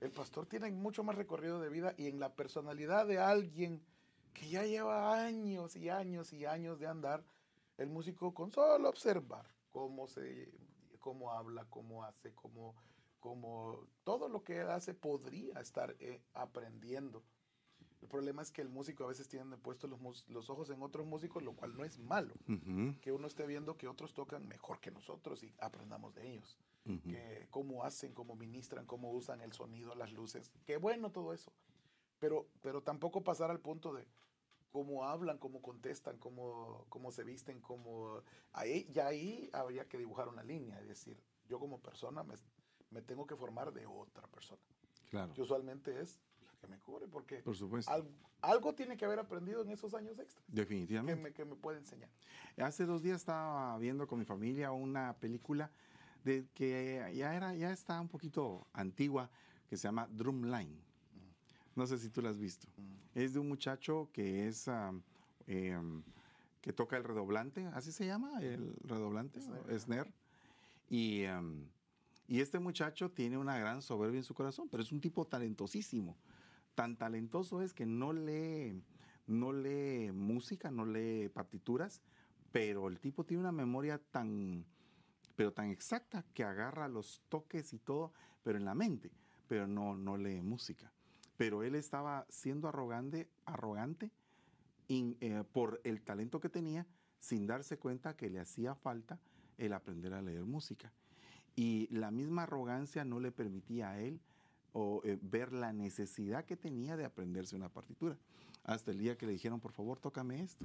[0.00, 3.82] El pastor tiene mucho más recorrido de vida y en la personalidad de alguien
[4.32, 7.22] que ya lleva años y años y años de andar,
[7.78, 10.50] el músico con solo observar cómo se
[10.98, 12.74] cómo habla, cómo hace, cómo,
[13.22, 17.22] cómo todo lo que él hace podría estar eh, aprendiendo
[18.02, 21.06] el problema es que el músico a veces tiene puestos los, los ojos en otros
[21.06, 22.34] músicos, lo cual no es malo.
[23.00, 26.58] Que uno esté viendo que otros tocan mejor que nosotros y aprendamos de ellos.
[26.84, 30.50] que cómo hacen, cómo ministran, cómo usan el sonido, las luces.
[30.66, 31.52] Qué bueno todo eso.
[32.18, 34.04] Pero, pero tampoco pasar al punto de
[34.72, 38.20] cómo hablan, cómo contestan, cómo, cómo se visten, cómo...
[38.52, 40.80] Ahí, ya ahí habría que dibujar una línea.
[40.80, 42.34] Es decir, yo como persona me,
[42.92, 44.60] me tengo que formar de otra persona.
[45.10, 45.32] Claro.
[45.34, 46.20] Que usualmente es
[46.60, 47.90] que me cubre, porque Por supuesto.
[48.40, 50.42] Algo, tiene que haber aprendido en esos años extra.
[50.48, 51.32] Definitivamente.
[51.32, 52.10] Que me, puede enseñar.
[52.56, 55.70] Hace dos días estaba viendo con mi familia una película
[56.24, 59.30] de que ya, era, ya está un poquito antigua,
[59.68, 60.74] que se llama Drumline.
[60.74, 61.76] Mm.
[61.76, 62.66] No sé si tú la has visto.
[62.76, 63.18] Mm.
[63.18, 64.68] Es de un muchacho que es...
[65.46, 66.02] Em,
[66.60, 70.12] que toca el redoblante, así se llama, el redoblante, Snare.
[70.88, 71.66] Y, em,
[72.32, 76.16] y este muchacho tiene una gran soberbia en su corazón, pero es un tipo talentosísimo
[76.74, 78.82] tan talentoso es que no lee,
[79.26, 79.52] no
[80.12, 82.02] música, no lee partituras,
[82.50, 84.64] pero el tipo tiene una memoria tan,
[85.36, 89.10] pero tan exacta que agarra los toques y todo, pero en la mente,
[89.48, 90.92] pero no, no lee música.
[91.36, 94.10] Pero él estaba siendo arrogante, arrogante
[94.88, 96.86] eh, por el talento que tenía,
[97.18, 99.18] sin darse cuenta que le hacía falta
[99.56, 100.92] el aprender a leer música.
[101.54, 104.20] Y la misma arrogancia no le permitía a él
[104.74, 108.16] eh, ver la necesidad que tenía de aprenderse una partitura.
[108.64, 110.64] Hasta el día que le dijeron, por favor, tócame esto.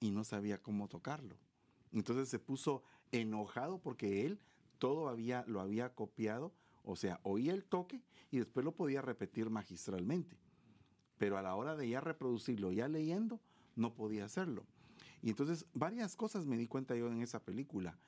[0.00, 1.36] Y no sabía cómo tocarlo.
[1.92, 4.40] Entonces se puso enojado porque él
[4.78, 6.52] todo había, lo había copiado,
[6.84, 10.36] o sea, oía el toque y después lo podía repetir magistralmente.
[11.18, 13.40] Pero a la hora de ya reproducirlo, ya leyendo,
[13.76, 14.64] no podía hacerlo.
[15.22, 17.98] Y entonces varias cosas me di cuenta yo en esa película.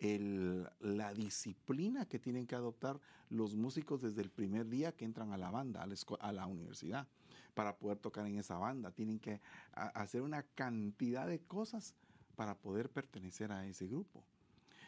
[0.00, 5.38] La disciplina que tienen que adoptar los músicos desde el primer día que entran a
[5.38, 5.86] la banda,
[6.20, 7.06] a la, universidad,
[7.54, 8.90] para poder tocar en esa banda.
[8.92, 9.40] Tienen que
[9.72, 11.94] hacer una cantidad de cosas
[12.34, 14.24] para poder pertenecer a ese grupo.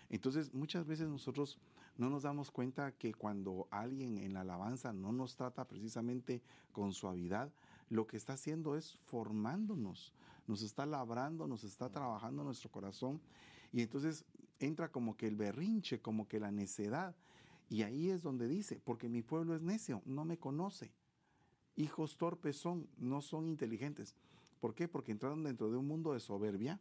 [0.09, 1.59] Entonces, muchas veces nosotros
[1.97, 6.93] no nos damos cuenta que cuando alguien en la alabanza no nos trata precisamente con
[6.93, 7.53] suavidad,
[7.91, 10.15] lo que está haciendo es formándonos,
[10.47, 13.21] nos está labrando, nos está trabajando nuestro corazón.
[13.73, 14.25] Y entonces
[14.63, 17.15] entra como que el berrinche, como que la necedad.
[17.69, 20.93] Y ahí es donde dice, porque mi pueblo es necio, no me conoce.
[21.77, 24.15] Hijos torpes son, no son inteligentes.
[24.61, 24.89] ¿Por qué?
[24.89, 26.79] Porque entraron dentro de un mundo de soberbia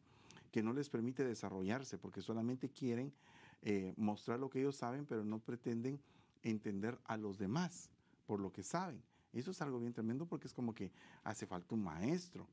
[0.51, 3.13] que no les permite desarrollarse, porque solamente quieren
[3.61, 5.99] eh, mostrar lo que ellos saben, pero no pretenden
[6.43, 7.89] entender a los demás
[8.25, 9.01] por lo que saben.
[9.33, 10.91] Eso es algo bien tremendo porque es como que
[11.23, 12.47] hace falta un maestro.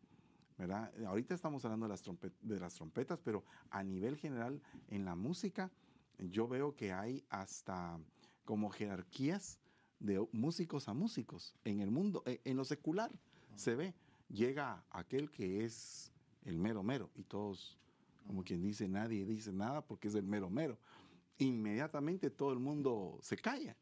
[0.58, 0.92] ¿Verdad?
[1.06, 2.02] Ahorita estamos hablando de las,
[2.42, 5.70] de las trompetas, pero a nivel general en la música
[6.18, 7.98] yo veo que hay hasta
[8.44, 9.60] como jerarquías
[10.00, 13.10] de músicos a músicos en el mundo, e, en lo secular
[13.54, 13.94] se ve.
[14.28, 16.12] Llega aquel que es
[16.44, 17.78] el mero mero y todos,
[18.26, 20.76] como quien dice, nadie dice nada porque es el mero mero.
[21.38, 23.76] Inmediatamente todo el mundo se calla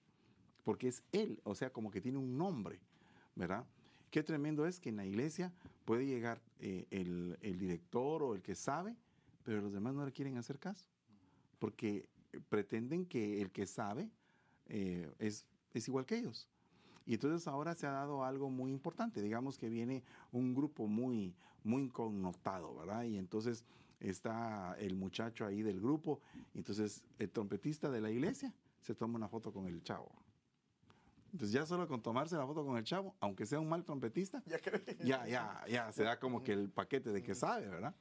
[0.63, 2.81] porque es él, o sea, como que tiene un nombre,
[3.35, 3.65] ¿verdad?
[4.17, 5.53] Qué tremendo es que en la iglesia
[5.85, 8.97] puede llegar eh, el, director o el que sabe,
[9.43, 10.89] pero los demás no le quieren hacer caso,
[11.59, 12.09] porque
[12.49, 14.11] pretenden que el que sabe
[14.69, 16.49] eh, es, es igual que ellos.
[17.05, 20.03] Y entonces ahora se ha dado algo muy importante, digamos que viene
[20.33, 23.03] un grupo muy, muy connotado, ¿verdad?
[23.03, 23.67] Y entonces
[24.01, 26.23] está el muchacho ahí del grupo,
[26.55, 30.11] entonces el trompetista de la iglesia se toma una foto con el chavo.
[31.37, 34.43] Entonces ya solo con tomarse la foto con el chavo, aunque sea un mal trompetista,
[35.05, 37.95] ya, ya, ya, se da como que el paquete de que sabe, ¿verdad?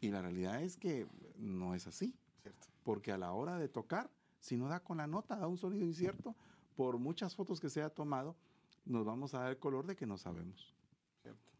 [0.00, 1.06] Y la realidad es que
[1.36, 2.16] no es así.
[2.82, 5.84] Porque a la hora de tocar, si no da con la nota, da un sonido
[5.84, 6.34] incierto,
[6.74, 8.36] por muchas fotos que se haya tomado,
[8.86, 10.72] nos vamos a dar el color de que no sabemos.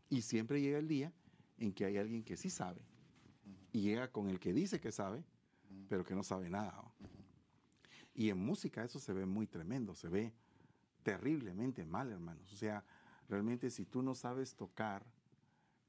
[0.08, 1.12] Y siempre llega el día
[1.58, 2.80] en que hay alguien que sí sabe.
[3.70, 5.22] Y llega con el que dice que sabe,
[5.90, 6.82] pero que no sabe nada.
[8.14, 10.32] Y en música eso se ve muy tremendo, se ve
[11.02, 12.52] terriblemente mal, hermanos.
[12.52, 12.84] O sea,
[13.28, 15.04] realmente si tú no sabes tocar,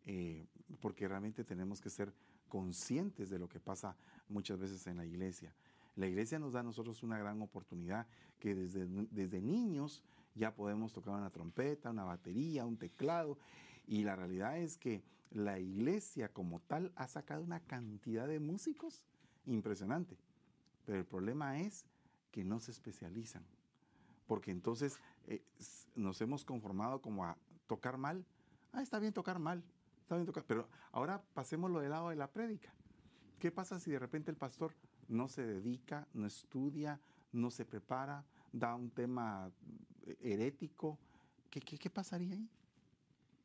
[0.06, 0.46] eh,
[0.80, 2.14] porque realmente tenemos que ser
[2.50, 3.96] conscientes de lo que pasa
[4.30, 5.54] muchas veces en la iglesia.
[5.96, 8.08] La iglesia nos da a nosotros una gran oportunidad
[8.40, 10.04] que desde, desde niños
[10.36, 13.38] ya podemos tocar una trompeta, una batería, un teclado.
[13.88, 19.06] Y la realidad es que la iglesia como tal ha sacado una cantidad de músicos
[19.46, 20.18] impresionante.
[20.86, 21.86] Pero el problema es
[22.32, 23.44] que no se especializan
[24.28, 25.44] porque entonces eh,
[25.96, 28.26] nos hemos conformado como a tocar mal.
[28.72, 29.64] Ah, está bien tocar mal,
[30.02, 32.74] está bien tocar, pero ahora pasémoslo del lado de la prédica.
[33.40, 34.74] ¿Qué pasa si de repente el pastor
[35.08, 37.00] no se dedica, no estudia,
[37.32, 39.52] no se prepara, da un tema
[40.06, 40.98] eh, herético?
[41.50, 42.50] ¿Qué, qué, pasaría ahí?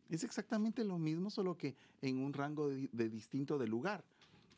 [0.08, 4.04] Es exactamente lo mismo, solo que en un rango de, de distinto de lugar.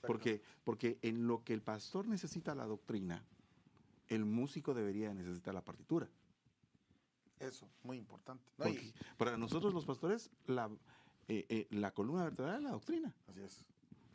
[0.06, 3.22] Porque, porque en lo que el pastor necesita la doctrina,
[4.10, 6.08] el músico debería necesitar la partitura.
[7.38, 8.44] Eso, muy importante.
[9.16, 10.68] para nosotros los pastores, la,
[11.26, 13.14] eh, eh, la columna vertebral es la doctrina.
[13.28, 13.64] Así es.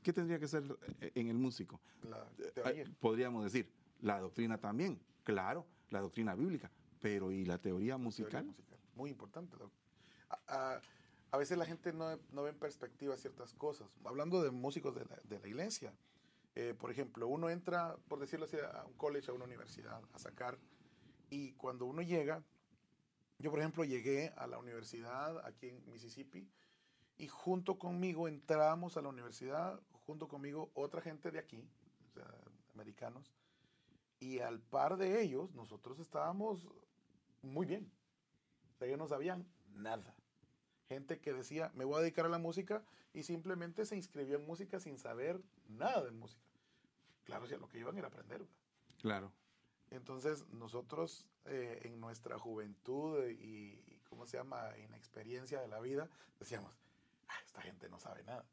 [0.04, 0.64] ¿Qué tendría que ser
[1.02, 1.82] eh, en el músico?
[2.04, 2.86] La teoría.
[3.00, 6.70] Podríamos decir, la doctrina también, claro, la doctrina bíblica,
[7.02, 8.54] pero ¿y la teoría musical?
[8.96, 9.58] Muy importante.
[10.48, 10.80] A,
[11.32, 13.88] a, veces la gente no, no, ve en perspectiva ciertas cosas.
[14.04, 15.94] Hablando de músicos de la, de la iglesia,
[16.80, 20.58] por ejemplo, uno entra, por decirlo así, a un college, a una universidad, a sacar,
[21.30, 22.44] y cuando uno llega,
[23.40, 26.48] yo, por ejemplo, llegué a la universidad aquí en Mississippi
[27.18, 31.68] y junto conmigo entramos a la universidad, junto conmigo otra gente de aquí,
[32.08, 32.28] o sea,
[32.74, 33.34] americanos,
[34.20, 36.68] y al par de ellos nosotros estábamos
[37.42, 37.92] muy bien.
[38.80, 40.16] ellos no sabían nada.
[40.88, 44.46] Gente que decía, me voy a dedicar a la música y simplemente se inscribió en
[44.46, 46.45] música sin saber nada de música.
[47.26, 48.46] Claro, si lo que iban era aprender.
[49.02, 49.34] Claro.
[49.92, 56.10] Entonces nosotros eh, en nuestra juventud y, ¿cómo se llama?, inexperiencia de la vida,
[56.40, 56.72] decíamos,
[57.28, 58.46] ah, esta gente no sabe nada.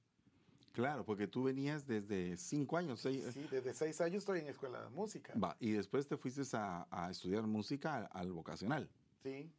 [0.72, 3.00] Claro, porque tú venías desde cinco años.
[3.00, 5.34] Seis, sí, desde seis años estoy en escuela de música.
[5.34, 8.88] Va, y después te fuiste a, estudiar música al, vocacional.
[9.22, 9.52] Sí.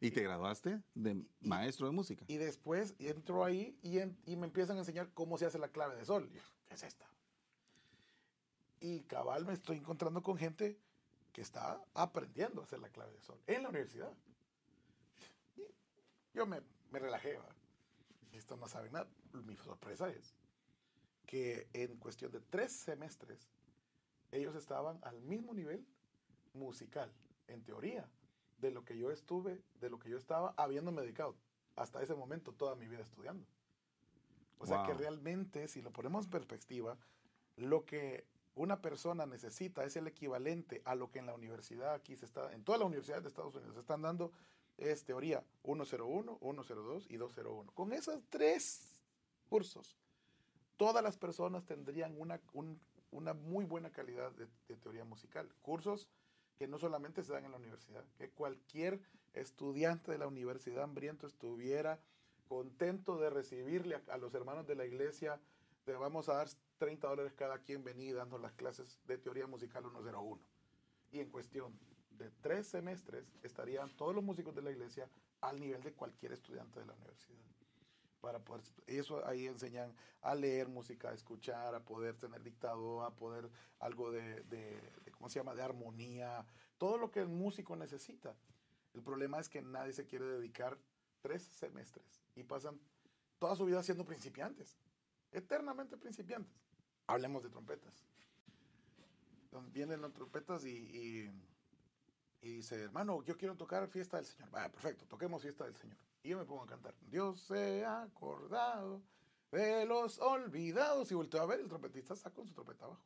[0.00, 2.24] ¿Y te graduaste de maestro de música?
[2.28, 4.00] Y después entro ahí y,
[4.30, 6.28] y, me empiezan a enseñar cómo se hace la clave de sol.
[6.66, 7.06] ¿Qué es esta?
[8.80, 10.78] Y cabal me estoy encontrando con gente
[11.32, 14.12] que está aprendiendo a hacer la clave de sol en la universidad.
[15.56, 15.62] Y
[16.34, 16.60] yo me,
[16.90, 17.48] me relajé, ¿va?
[18.32, 19.08] esto no sabe nada.
[19.32, 20.34] Mi sorpresa es
[21.26, 23.48] que en cuestión de tres semestres,
[24.30, 25.86] ellos estaban al mismo nivel
[26.54, 27.12] musical,
[27.48, 28.08] en teoría,
[28.58, 31.36] de lo que yo estuve, de lo que yo estaba habiéndome dedicado
[31.76, 33.46] hasta ese momento toda mi vida estudiando.
[34.58, 35.00] O sea que Wow.
[35.00, 36.96] realmente, si lo ponemos en perspectiva,
[37.56, 38.26] lo que
[38.56, 42.52] una persona necesita es el equivalente a lo que en la universidad aquí se está,
[42.52, 44.32] en toda la universidad de Estados Unidos se están dando,
[44.78, 47.70] es teoría 101, 102 y 201.
[47.72, 49.02] Con esos tres
[49.48, 49.96] cursos,
[50.76, 52.80] todas las personas tendrían una, un-
[53.12, 55.48] una muy buena calidad de, teoría musical.
[55.62, 56.08] Cursos
[56.58, 59.00] que no solamente se dan en la universidad, que cualquier
[59.34, 61.98] estudiante de la universidad hambriento estuviera
[62.48, 65.38] contento de recibirle a los hermanos de la iglesia,
[65.92, 69.84] le vamos a dar 30 dólares cada quien venir dando las clases de teoría musical
[69.84, 70.40] 101.
[71.12, 71.78] Y en cuestión
[72.10, 75.08] de tres semestres estarían todos los músicos de la iglesia
[75.40, 77.38] al nivel de cualquier estudiante de la universidad.
[78.20, 83.14] Para poder, eso ahí enseñan a leer música, a escuchar, a poder tener dictado, a
[83.14, 86.44] poder algo de, de- de, ¿cómo se llama?, de armonía,
[86.78, 88.34] todo lo que el músico necesita.
[88.94, 90.76] El problema es que nadie se quiere dedicar
[91.20, 92.80] tres semestres y pasan
[93.38, 94.76] toda su vida siendo principiantes,
[95.36, 96.54] eternamente principiantes.
[97.06, 98.04] Hablemos de trompetas.
[99.44, 101.30] Entonces vienen las trompetas y, y,
[102.42, 104.50] y dice, hermano, yo quiero tocar fiesta del Señor.
[104.50, 105.96] Vaya, perfecto, toquemos fiesta del Señor.
[106.22, 106.94] Y yo me pongo a cantar.
[107.08, 109.02] Dios se ha acordado
[109.52, 111.10] de los olvidados.
[111.12, 113.00] Y volteo a ver, el trompetista está con su trompeta abajo.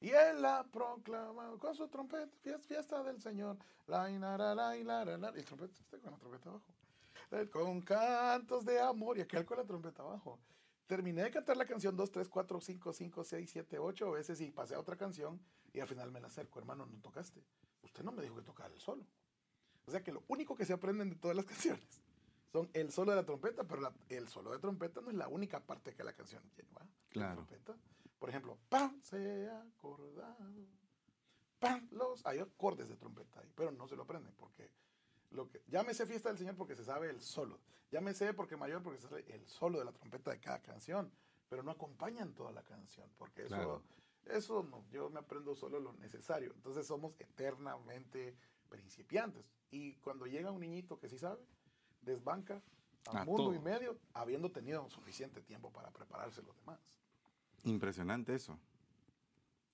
[0.00, 3.58] Y él la proclama con su trompeta, fies- fiesta del Señor.
[3.86, 5.28] La, ina, ra, la, ina, ra, la.
[5.28, 6.66] El trompetista está con la trompeta abajo.
[7.52, 9.18] Con cantos de amor.
[9.18, 10.38] Y aquel con la trompeta abajo.
[10.86, 14.50] Terminé de cantar la canción 2, 3, 4, 5, 5, 6, 7, 8 veces y
[14.52, 15.40] pasé a otra canción
[15.72, 17.42] y al final me la acerco, hermano, no tocaste.
[17.82, 19.04] Usted no me dijo que tocara el solo.
[19.86, 21.44] O sea que lo único que se aprenden de todas las
[21.84, 22.02] canciones
[22.52, 25.26] son el solo de la trompeta, pero la- el solo de trompeta no es la
[25.28, 26.80] única parte que la canción lleva.
[26.80, 27.34] La Claro.
[27.46, 27.76] trompeta.
[28.18, 30.54] Por ejemplo, pam, se ha acordado.
[31.58, 32.24] Pam, los.
[32.26, 34.70] Hay acordes de trompeta ahí, pero no se lo aprenden porque.
[35.36, 35.60] Lo que,
[35.94, 37.60] sé fiesta del Señor porque se sabe el solo.
[38.14, 41.12] Sé porque mayor porque se sabe el solo de la trompeta de cada canción.
[41.48, 43.82] Pero no acompañan toda la canción porque eso, Claro.
[44.24, 44.84] eso no.
[44.90, 46.52] Yo me aprendo solo lo necesario.
[46.54, 48.34] Entonces somos eternamente
[48.68, 49.52] principiantes.
[49.70, 51.44] Y cuando llega un niñito que sí sabe,
[52.00, 52.62] desbanca
[53.08, 53.64] a A mundo y todo.
[53.64, 56.80] medio habiendo tenido suficiente tiempo para prepararse los demás.
[57.62, 58.58] Impresionante eso.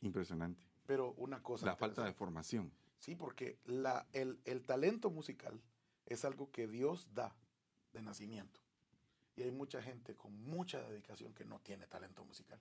[0.00, 0.66] Impresionante.
[0.86, 1.64] Pero una cosa.
[1.66, 2.72] La falta de formación.
[3.02, 5.60] Sí, porque la, el, el talento musical
[6.06, 7.34] es algo que Dios da
[7.92, 8.60] de nacimiento.
[9.34, 12.60] Y hay mucha gente con mucha dedicación que no tiene talento musical,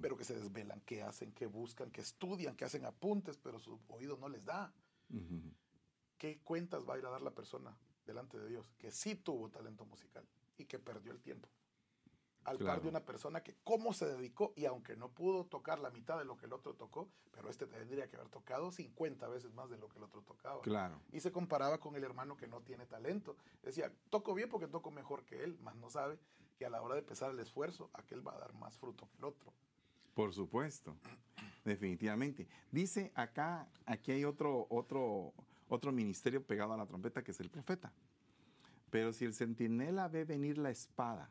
[0.00, 3.80] pero que se desvelan, que hacen, que buscan, que estudian, que hacen apuntes, pero su
[3.88, 4.72] oído no les da.
[6.16, 9.50] ¿Qué cuentas va a ir a dar la persona delante de Dios que sí tuvo
[9.50, 10.24] talento musical
[10.58, 11.48] y que perdió el tiempo?
[12.46, 12.80] Al par Claro.
[12.82, 16.24] de una persona que cómo se dedicó y aunque no pudo tocar la mitad de
[16.24, 19.78] lo que el otro tocó, pero este tendría que haber tocado 50 veces más de
[19.78, 20.62] lo que el otro tocaba.
[20.62, 21.00] Claro.
[21.12, 23.36] Y se comparaba con el hermano que no tiene talento.
[23.64, 26.20] Decía, toco bien porque toco mejor que él, más no sabe
[26.56, 29.18] que a la hora de pesar el esfuerzo, aquel va a dar más fruto que
[29.18, 29.52] el otro.
[30.14, 30.96] Por supuesto.
[31.64, 32.46] Definitivamente.
[32.70, 35.34] Dice acá, aquí hay otro, otro,
[35.68, 37.92] otro ministerio pegado a la trompeta que es el profeta.
[38.88, 41.28] Pero si el centinela ve venir la espada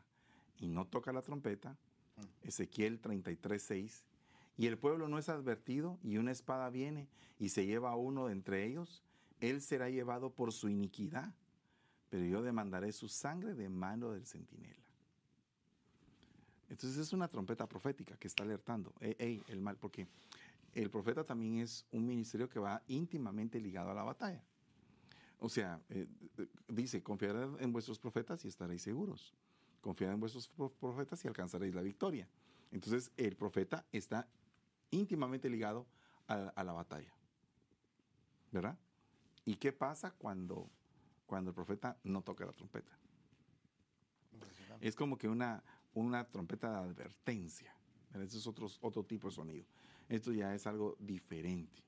[0.58, 1.76] y no toca la trompeta,
[2.42, 4.04] Ezequiel 33:6,
[4.56, 8.26] y el pueblo no es advertido y una espada viene y se lleva a uno
[8.26, 9.02] de entre ellos,
[9.40, 11.34] él será llevado por su iniquidad,
[12.08, 14.74] pero yo demandaré su sangre de mano del centinela.
[16.68, 20.08] Entonces es una trompeta profética que está alertando, ey, ey, el mal, porque
[20.74, 24.42] el profeta también es un ministerio que va íntimamente ligado a la batalla.
[25.38, 26.06] O sea, eh,
[26.38, 29.34] eh, dice, confiad en vuestros profetas y estaréis seguros.
[29.86, 32.28] Confiad en vuestros pro- profetas y alcanzaréis la victoria.
[32.72, 34.26] Entonces el profeta está
[34.90, 35.86] íntimamente ligado
[36.26, 37.12] a, a la batalla.
[38.50, 38.76] ¿Verdad?
[39.44, 40.68] ¿Y qué pasa cuando,
[41.24, 42.90] cuando el profeta no toca la trompeta?
[44.80, 45.62] Es como que una,
[45.94, 47.72] una trompeta de advertencia.
[48.12, 49.66] Ese es otro, otro tipo de sonido.
[50.08, 51.80] Esto ya es algo diferente,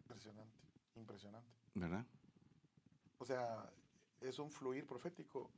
[0.00, 0.58] Impresionante,
[0.96, 1.48] impresionante.
[1.74, 2.04] ¿verdad?
[3.18, 3.70] O sea,
[4.20, 5.48] es un fluir profético.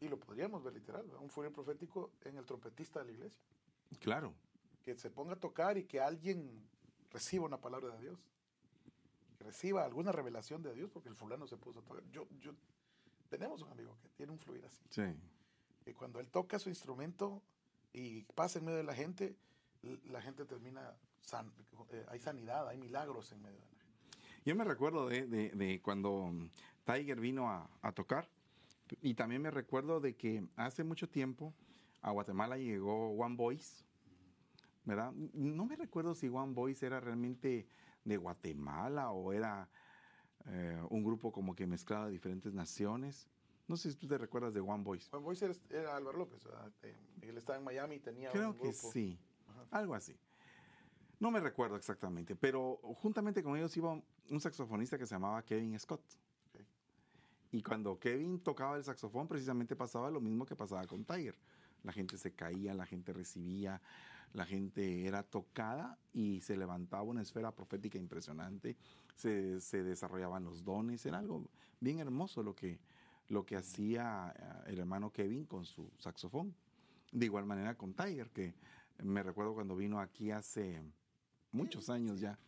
[0.00, 1.22] Y lo podríamos ver literal, ¿verdad?
[1.22, 3.40] un fluir profético en el trompetista de la iglesia.
[4.00, 4.34] Claro,
[4.82, 6.62] Que se ponga a tocar y que alguien
[7.10, 8.18] reciba una palabra de Dios.
[9.38, 12.04] Que reciba alguna revelación de Dios porque el fulano se puso a tocar.
[12.10, 12.52] Yo, yo,
[13.28, 14.82] tenemos un amigo que tiene un fluir así.
[14.90, 15.02] sí,
[15.84, 17.42] Que cuando él toca su instrumento
[17.92, 19.34] y pasa en medio de la gente,
[20.10, 21.52] la gente termina, san-
[21.90, 23.84] eh, hay sanidad, hay milagros en medio de la
[24.44, 26.30] Yo me recuerdo de, de- de cuando
[26.84, 28.28] Tiger vino a, a tocar
[29.00, 31.54] y también me recuerdo de que hace mucho tiempo
[32.02, 33.84] a Guatemala llegó One Voice,
[34.84, 35.12] ¿verdad?
[35.12, 37.66] No me recuerdo si One Voice era realmente
[38.04, 39.68] de Guatemala o era
[40.46, 43.28] eh, un grupo como que mezclaba diferentes naciones.
[43.66, 45.10] No sé si tú te recuerdas de One Voice.
[45.10, 46.70] Juan Boyce era, era Álvaro López, ¿verdad?
[46.82, 49.18] Eh, él estaba en Miami y tenía Creo un que sí,
[49.48, 49.66] Ajá.
[49.72, 50.16] algo así.
[51.18, 55.78] No me recuerdo exactamente, pero juntamente con ellos iba un saxofonista que se llamaba Kevin
[55.78, 56.02] Scott.
[57.56, 61.34] Y cuando Kevin tocaba el saxofón, precisamente pasaba lo mismo que pasaba con Tiger.
[61.84, 63.80] La gente se caía, la gente recibía,
[64.34, 68.76] la gente era tocada y se levantaba una esfera profética impresionante,
[69.14, 71.48] se, se desarrollaban los dones, era algo
[71.80, 72.78] bien hermoso lo que,
[73.28, 76.54] lo que hacía eh, el hermano Kevin con su saxofón.
[77.10, 78.52] De igual manera con Tiger, que
[79.02, 80.82] me recuerdo cuando vino aquí hace
[81.52, 82.38] muchos años ya,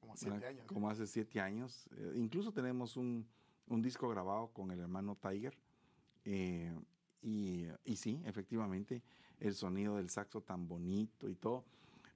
[0.00, 0.50] Como siete ¿verdad?
[0.50, 0.66] años.
[0.66, 1.86] como hace siete años.
[1.92, 3.24] Eh, incluso tenemos un,
[3.68, 5.56] un disco grabado con el hermano Tiger.
[6.24, 6.72] eh,
[7.20, 9.02] y, y sí, efectivamente,
[9.40, 11.64] el sonido del saxo tan bonito y todo.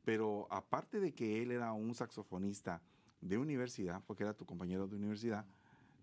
[0.05, 2.81] Pero aparte de que él era un saxofonista
[3.21, 5.45] de universidad, porque era tu compañero de universidad,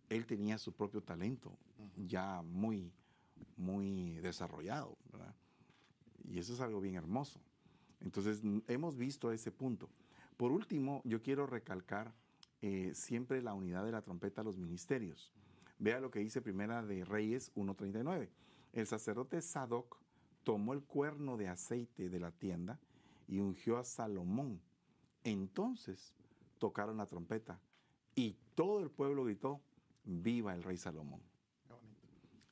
[0.09, 1.51] él tenía su propio talento
[1.95, 2.91] ya muy,
[3.57, 4.97] muy desarrollado.
[5.11, 5.35] ¿verdad?
[6.23, 7.39] Y eso es algo bien hermoso.
[8.01, 9.89] Entonces, hemos visto ese punto.
[10.37, 12.13] Por último, yo quiero recalcar
[12.61, 15.31] eh, siempre la unidad de la trompeta a los ministerios.
[15.77, 18.29] Vea lo que dice Primera de Reyes 1.39.
[18.73, 19.97] El sacerdote Sadoc
[20.43, 22.79] tomó el cuerno de aceite de la tienda
[23.27, 24.61] y ungió a Salomón.
[25.23, 26.13] Entonces
[26.57, 27.59] tocaron la trompeta
[28.15, 29.61] y todo el pueblo gritó,
[30.03, 31.21] viva el rey Salomón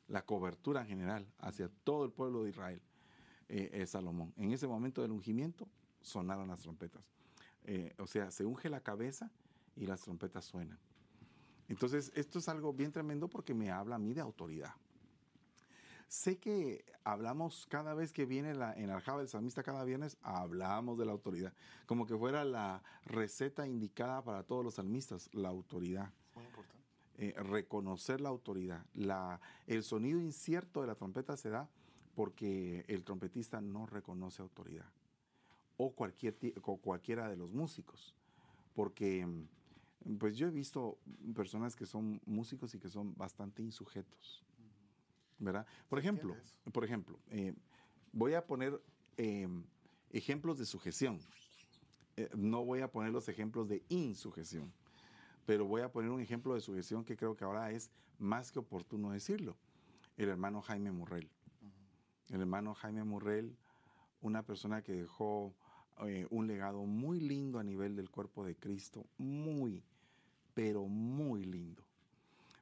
[0.07, 2.81] la cobertura general hacia todo el pueblo de Israel
[3.49, 4.33] eh, es Salomón.
[4.37, 5.67] En ese momento del ungimiento
[6.01, 7.03] sonaron las trompetas.
[7.63, 9.31] Eh, o sea, se unge la cabeza
[9.77, 10.77] y las trompetas suenan.
[11.69, 14.73] Entonces, esto es algo bien tremendo porque me habla a mí de autoridad.
[16.07, 20.97] Sé que hablamos cada vez que viene la, en Aljaba del Salmista cada viernes, hablamos
[20.97, 21.53] de la autoridad,
[21.85, 26.83] como que fuera la receta indicada para todos los salmistas, la autoridad Es muy importante.
[27.17, 28.85] eh, reconocer la autoridad.
[28.93, 31.69] La, el sonido incierto de la trompeta se da
[32.15, 34.85] porque el trompetista no reconoce autoridad.
[35.75, 38.15] O, cualquier, o cualquiera de los músicos.
[38.73, 39.47] Porque mm,
[40.19, 40.99] pues yo he visto
[41.35, 44.43] personas que son músicos y que son bastante insujetos.
[45.39, 45.67] ¿Verdad?
[45.87, 46.35] Por ejemplo,
[46.73, 47.53] por ejemplo, eh,
[48.11, 48.81] voy a poner
[49.17, 49.47] eh,
[50.11, 51.19] ejemplos de sujeción.
[52.15, 54.73] Eh, no voy a poner los ejemplos de insujeción
[55.47, 57.89] pero voy a poner un ejemplo de sujeción que creo que ahora es
[58.19, 59.55] más que oportuno decirlo.
[60.17, 61.29] El hermano Jaime Murrell.
[62.29, 63.55] El hermano Jaime Murrell,
[64.19, 65.55] una persona que dejó
[66.05, 69.83] eh, un legado muy lindo a nivel del cuerpo de Cristo, muy,
[70.53, 71.83] pero muy lindo.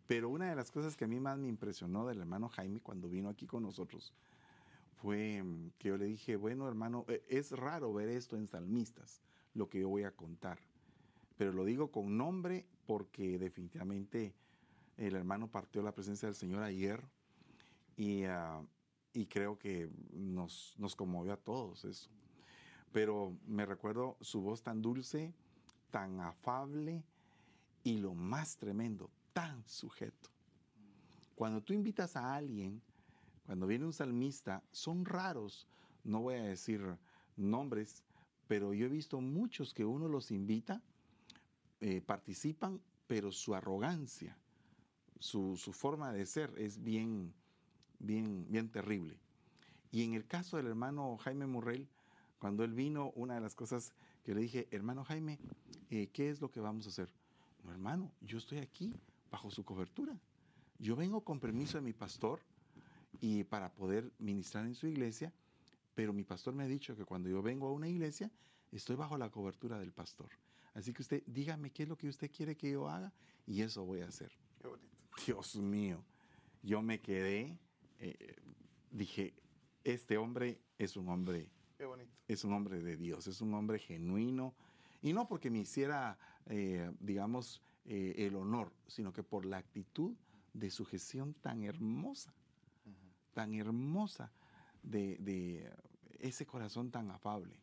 [0.07, 3.09] Pero una de las cosas que a mí más me impresionó del hermano Jaime cuando
[3.09, 4.13] vino aquí con nosotros
[5.01, 9.21] fue mm, que yo le dije, bueno hermano, eh, es raro ver esto en salmistas,
[9.53, 10.59] lo que yo voy a contar
[11.37, 14.33] pero lo digo con nombre porque definitivamente
[14.97, 17.03] el hermano partió la presencia del Señor ayer
[17.97, 18.61] y, ah,
[19.13, 22.09] y creo que nos, nos conmovió a todos eso.
[22.95, 25.33] Pero me recuerdo su voz tan dulce,
[25.91, 27.03] tan afable
[27.83, 30.29] y lo más tremendo, tan sujeto.
[31.35, 32.81] Cuando tú invitas a alguien,
[33.45, 35.67] cuando viene un salmista, son raros,
[36.05, 36.97] no voy a decir
[37.35, 38.01] nombres,
[38.47, 40.81] pero yo he visto muchos que uno los invita
[41.81, 44.37] eh, participan, pero su arrogancia,
[45.19, 47.33] su, forma de ser es bien,
[47.99, 49.19] bien, bien terrible.
[49.91, 51.89] Y en el caso del hermano Jaime Murrell,
[52.45, 53.91] cuando él vino, una de las cosas
[54.23, 55.39] que le dije, hermano Jaime,
[55.89, 57.11] eh, ¿qué es lo que vamos a hacer?
[57.63, 58.93] No, hermano, yo estoy aquí
[59.31, 60.15] bajo su cobertura.
[60.77, 62.41] Yo vengo con permiso de mi pastor
[63.19, 65.33] y para poder ministrar en su iglesia,
[65.95, 68.29] pero mi pastor me ha dicho que cuando yo vengo a una iglesia,
[68.71, 70.29] estoy bajo la cobertura del pastor.
[70.75, 73.11] Así que usted dígame qué es lo que usted quiere que yo haga
[73.47, 74.31] y eso voy a hacer.
[74.61, 74.95] Qué bonito.
[75.25, 76.03] Dios mío,
[76.61, 77.57] yo me quedé,
[77.97, 78.35] eh,
[78.91, 79.33] dije,
[79.83, 82.11] este hombre es un hombre, Qué bonito.
[82.27, 84.53] es un hombre de Dios, es un hombre genuino,
[85.01, 90.15] y no porque me hiciera, eh, digamos, eh, el honor, sino que por la actitud
[90.53, 92.33] de sujeción tan hermosa,
[93.33, 94.31] tan hermosa,
[94.81, 95.69] de, de
[96.19, 97.59] ese corazón tan afable.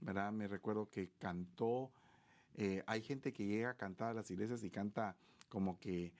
[0.00, 0.30] ¿verdad?
[0.32, 1.90] Me recuerdo que cantó,
[2.54, 5.16] eh, hay gente que llega a cantar a las iglesias y canta
[5.48, 6.12] como que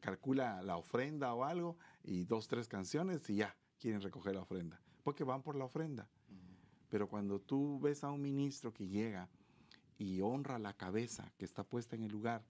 [0.00, 4.80] calcula la ofrenda o algo y dos, tres canciones y ya quieren recoger la ofrenda,
[5.06, 6.08] porque van por la ofrenda.
[6.90, 9.28] Pero cuando tú ves a un ministro que llega
[9.98, 12.42] y honra la cabeza que está puesta en el lugar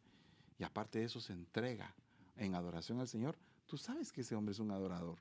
[0.59, 1.95] y aparte de eso se entrega
[2.35, 3.37] en adoración al Señor,
[3.67, 5.19] tú sabes que ese hombre es un adorador.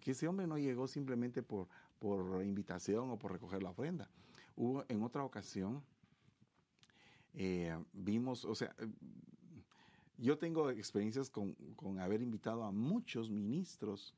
[0.00, 1.68] Que ese hombre no llegó simplemente por,
[1.98, 4.08] por invitación o por recoger la ofrenda.
[4.56, 5.82] Hubo en otra ocasión,
[7.34, 8.74] eh, vimos, o sea,
[10.16, 14.14] yo tengo experiencias con, con, haber invitado a muchos ministros,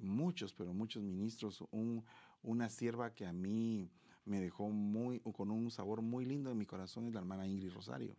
[0.00, 2.04] muchos, pero muchos ministros, un,
[2.42, 3.90] una sierva que a mí
[4.24, 7.72] me dejó muy, con un sabor muy lindo en mi corazón es la hermana Ingrid
[7.72, 8.14] Rosario.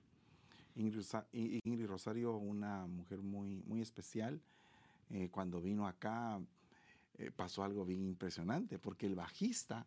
[0.75, 4.41] Ingrid, Rosario, una mujer muy, muy especial,
[5.09, 6.39] eh, cuando vino acá
[7.17, 9.85] eh, pasó algo bien impresionante, porque el bajista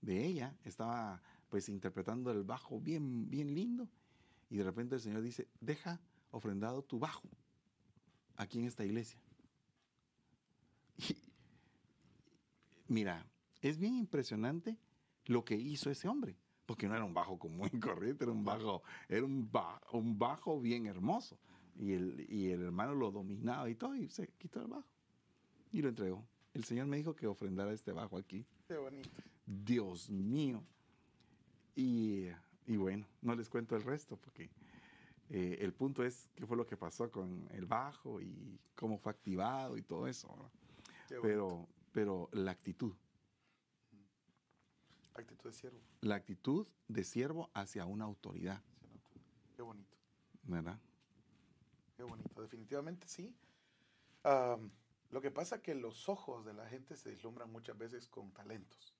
[0.00, 3.88] de ella estaba pues interpretando el bajo bien, bien lindo,
[4.48, 7.28] y de repente el Señor dice, deja ofrendado tu bajo
[8.36, 9.20] aquí en esta iglesia.
[12.88, 13.26] mira,
[13.60, 14.76] es bien impresionante
[15.26, 18.44] lo que hizo ese hombre, porque no era un bajo común y corriente, era un
[18.44, 19.50] bajo, era un,
[19.92, 21.38] un bajo bien hermoso.
[21.74, 24.92] Y el, y el hermano lo dominaba y todo, y se quitó el bajo
[25.72, 26.24] y lo entregó.
[26.54, 28.44] El Señor me dijo que ofrendara este bajo aquí.
[28.68, 29.08] Qué bonito.
[29.46, 30.62] Dios mío.
[31.74, 32.26] Y,
[32.66, 34.50] y bueno, no les cuento el resto porque
[35.30, 39.12] eh, el punto es qué fue lo que pasó con el bajo y cómo fue
[39.12, 40.28] activado y todo eso.
[41.22, 42.94] Pero, pero la actitud.
[45.14, 45.80] Actitud de siervo.
[46.00, 48.62] La actitud de siervo hacia una autoridad.
[49.54, 49.96] Qué bonito.
[50.44, 50.78] ¿Verdad?
[51.96, 52.40] Qué bonito.
[52.40, 53.34] Definitivamente sí.
[54.24, 58.32] lo que pasa es que los ojos de la gente se deslumbran muchas veces con
[58.32, 58.94] talentos.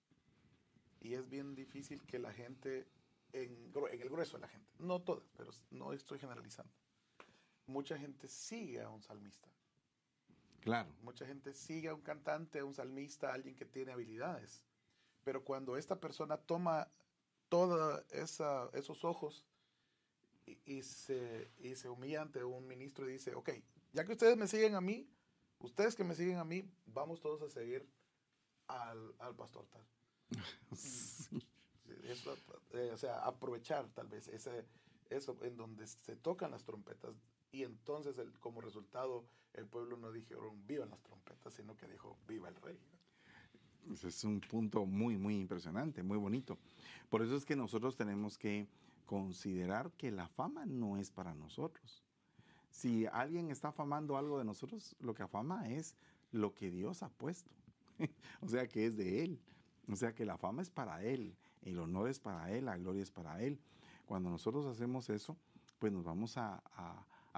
[1.00, 2.86] Y es bien difícil que la gente
[3.32, 6.72] en, el grueso de la gente, no todas, pero no estoy generalizando.
[7.66, 9.48] Mucha gente sigue a un salmista.
[10.62, 10.88] Claro.
[11.02, 14.64] Mucha gente sigue a un cantante, a un salmista, a alguien que tiene habilidades.
[15.24, 16.88] Pero cuando esta persona toma
[17.48, 19.44] todos esos ojos
[20.64, 23.50] y, se, y se humilla ante un ministro y dice, ok,
[23.92, 25.08] ya que ustedes me siguen a mí,
[25.58, 27.86] ustedes que me siguen a mí, vamos todos a seguir
[28.68, 29.84] al, al pastor tal.
[30.76, 31.42] sí.
[32.72, 34.64] Eh, o sea, aprovechar tal vez ese,
[35.10, 37.14] eso en donde se tocan las trompetas
[37.52, 39.24] y entonces el, como resultado
[39.54, 42.78] el pueblo no dijeron vivan las trompetas, sino que dijo viva el rey.
[43.92, 46.56] Ese es un punto muy, muy impresionante, muy bonito.
[47.10, 48.66] Por eso es que nosotros tenemos que
[49.06, 52.02] considerar que la fama no es para nosotros.
[52.70, 55.94] Si alguien está afamando algo de nosotros, lo que afama es
[56.30, 57.50] lo que Dios ha puesto.
[58.40, 59.40] o sea, que es de Él.
[59.90, 61.36] O sea, que la fama es para Él.
[61.62, 63.58] El honor es para Él, la gloria es para Él.
[64.06, 65.36] Cuando nosotros hacemos eso,
[65.78, 66.62] pues nos vamos a,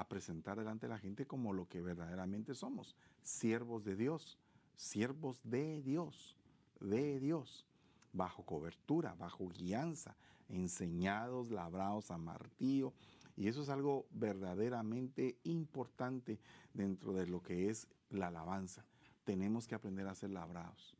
[0.03, 4.39] presentar delante de la gente como lo que verdaderamente somos, siervos de Dios,
[4.75, 6.37] siervos de Dios,
[6.81, 7.67] de Dios,
[8.13, 10.17] bajo cobertura, bajo guianza,
[10.49, 12.93] enseñados, labrados a martillo.
[13.37, 16.39] Y eso es algo verdaderamente importante
[16.73, 18.85] dentro de lo que es la alabanza.
[19.25, 20.97] Tenemos que aprender a ser labrados.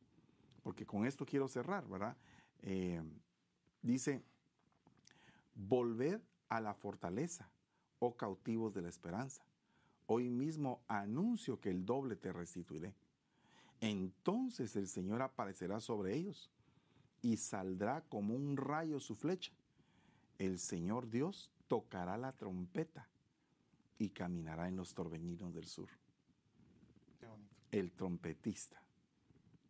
[0.63, 2.17] Porque con esto quiero cerrar, ¿verdad?
[2.63, 3.03] Eh,
[3.83, 4.23] dice,
[5.55, 7.49] volved a la fortaleza,
[8.05, 9.43] oh cautivos de la esperanza.
[10.07, 12.95] Hoy mismo anuncio que el doble te restituiré.
[13.81, 16.51] Entonces el Señor aparecerá sobre ellos
[17.23, 19.53] y saldrá como un rayo su flecha.
[20.39, 23.09] El Señor Dios tocará la trompeta
[23.99, 25.89] y caminará en los torbellinos del sur.
[27.71, 28.85] El trompetista.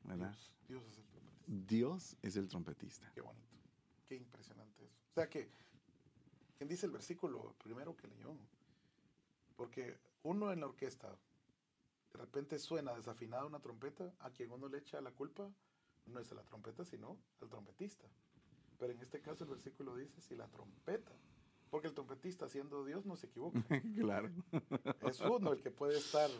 [0.05, 0.37] ¿verdad?
[0.68, 3.11] Dios es el Dios es el trompetista.
[3.14, 3.45] Qué bonito.
[4.07, 5.01] Qué impresionante eso.
[5.11, 5.51] O sea que,
[6.57, 8.36] ¿quién dice el versículo primero que leyó?
[9.57, 11.16] Porque uno en la orquesta,
[12.12, 15.50] de repente suena desafinada una trompeta, a quien uno le echa la culpa
[16.07, 18.07] no es a la trompeta, sino al trompetista.
[18.78, 21.12] Pero en este caso el versículo dice, si la trompeta,
[21.70, 23.59] porque el trompetista siendo Dios no se equivoca.
[23.98, 24.30] claro.
[25.02, 26.30] Es uno el que puede estar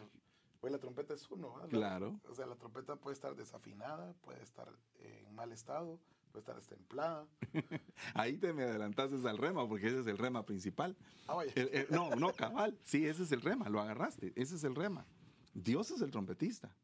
[0.65, 1.53] pues la trompeta es uno.
[1.69, 2.19] Claro.
[2.27, 4.67] O sea, la trompeta puede estar desafinada, puede estar
[4.99, 6.01] en mal estado,
[6.41, 7.27] estar estemplada.
[8.15, 10.97] Ahí te me adelantaste al rema, porque ese es el rema principal.
[11.27, 11.53] Ah, vaya.
[11.91, 12.79] no, no, cabal.
[12.85, 14.33] Sí, ese es el rema, lo agarraste.
[14.37, 15.07] Ese es el rema.
[15.53, 16.75] Dios es el trompetista.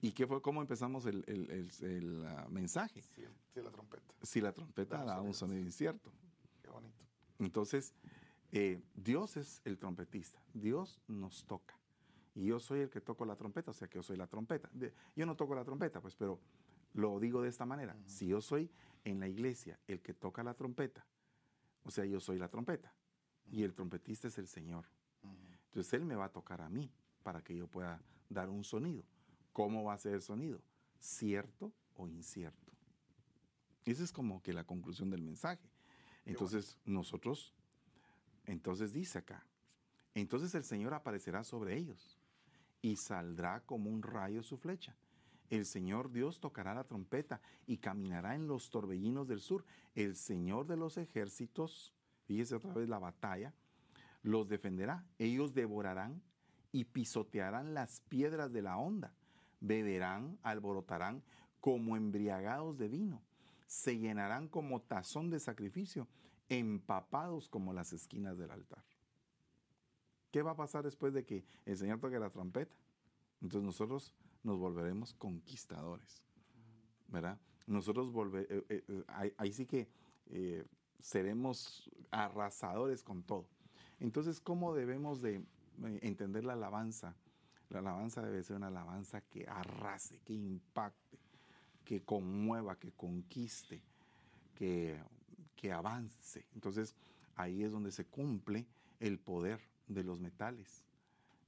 [0.00, 3.02] ¿Y qué fue cómo empezamos el, el, mensaje?
[3.02, 4.14] Si, la trompeta.
[4.22, 6.12] Si la trompeta da, un sonido incierto.
[6.62, 7.04] Qué bonito.
[7.38, 7.94] Entonces,
[8.52, 10.40] eh, Dios es el trompetista.
[10.52, 11.76] Dios nos toca
[12.36, 14.68] y yo soy el que toco la trompeta, o sea que yo soy la trompeta.
[15.16, 16.38] Yo no toco la trompeta, pues, pero
[16.96, 17.94] lo digo de esta manera.
[18.06, 18.70] Si yo soy
[19.04, 21.04] en la iglesia el que toca la trompeta,
[21.84, 22.92] o sea, yo soy la trompeta
[23.50, 24.86] y el trompetista es el Señor.
[25.66, 26.90] Entonces Él me va a tocar a mí
[27.22, 29.04] para que yo pueda dar un sonido.
[29.52, 30.62] ¿Cómo va a ser el sonido?
[30.98, 32.72] ¿Cierto o incierto?
[33.84, 35.68] Esa es como que la conclusión del mensaje.
[36.24, 37.54] Entonces nosotros,
[38.46, 39.44] entonces dice acá,
[40.14, 42.18] entonces el Señor aparecerá sobre ellos
[42.80, 44.96] y saldrá como un rayo su flecha.
[45.50, 49.64] El Señor Dios tocará la trompeta y caminará en los torbellinos del sur.
[49.94, 51.94] El Señor de los ejércitos,
[52.24, 53.54] fíjese otra vez la batalla,
[54.22, 55.06] los defenderá.
[55.18, 56.22] Ellos devorarán
[56.72, 59.14] y pisotearán las piedras de la onda.
[59.60, 61.22] Beberán, alborotarán
[61.60, 63.22] como embriagados de vino
[63.66, 66.08] se llenarán como tazón de sacrificio,
[66.48, 68.84] empapados como las esquinas del altar.
[70.30, 72.74] ¿Qué va a pasar después de que el Señor toque la trompeta?
[73.42, 74.14] Entonces nosotros
[74.46, 76.22] nos volveremos conquistadores,
[77.08, 77.38] ¿verdad?
[77.66, 79.88] Nosotros volver, eh, eh, eh, ahí, sí que
[81.00, 83.46] seremos arrasadores con todo.
[83.98, 85.44] Entonces, ¿cómo debemos de
[86.00, 87.16] entender la alabanza?
[87.70, 91.18] La alabanza debe ser una alabanza que arrase, que impacte,
[91.84, 93.82] que conmueva, que conquiste,
[94.54, 94.96] que,
[95.56, 96.46] que avance.
[96.54, 96.94] Entonces
[97.34, 98.66] ahí es donde se cumple
[99.00, 100.84] el poder de los metales,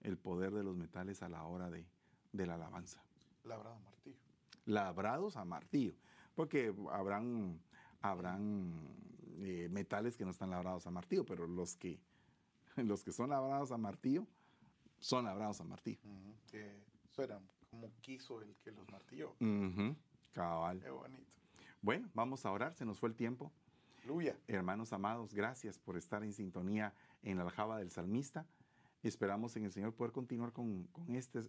[0.03, 1.87] el poder de los metales a la hora de,
[2.33, 3.03] la alabanza.
[3.45, 4.19] Labrado a martillo.
[4.67, 5.95] Labrados a martillo,
[6.35, 7.61] porque habrán,
[8.03, 8.73] habrán
[9.39, 11.99] eh, metales que no están labrados a martillo, pero los que,
[12.77, 14.27] los que son labrados a martillo
[14.99, 16.01] son labrados a martillo.
[16.51, 19.35] que suenan como quiso el que los martilló.
[20.33, 20.81] Cabal.
[20.81, 21.31] Qué bonito.
[21.81, 23.53] Bueno, vamos a orar, se nos fue el tiempo.
[23.99, 24.37] Aleluya.
[24.49, 28.47] Hermanos amados, gracias por estar en sintonía en la aljaba del salmista.
[29.03, 31.07] Esperamos en el Señor poder continuar con, con,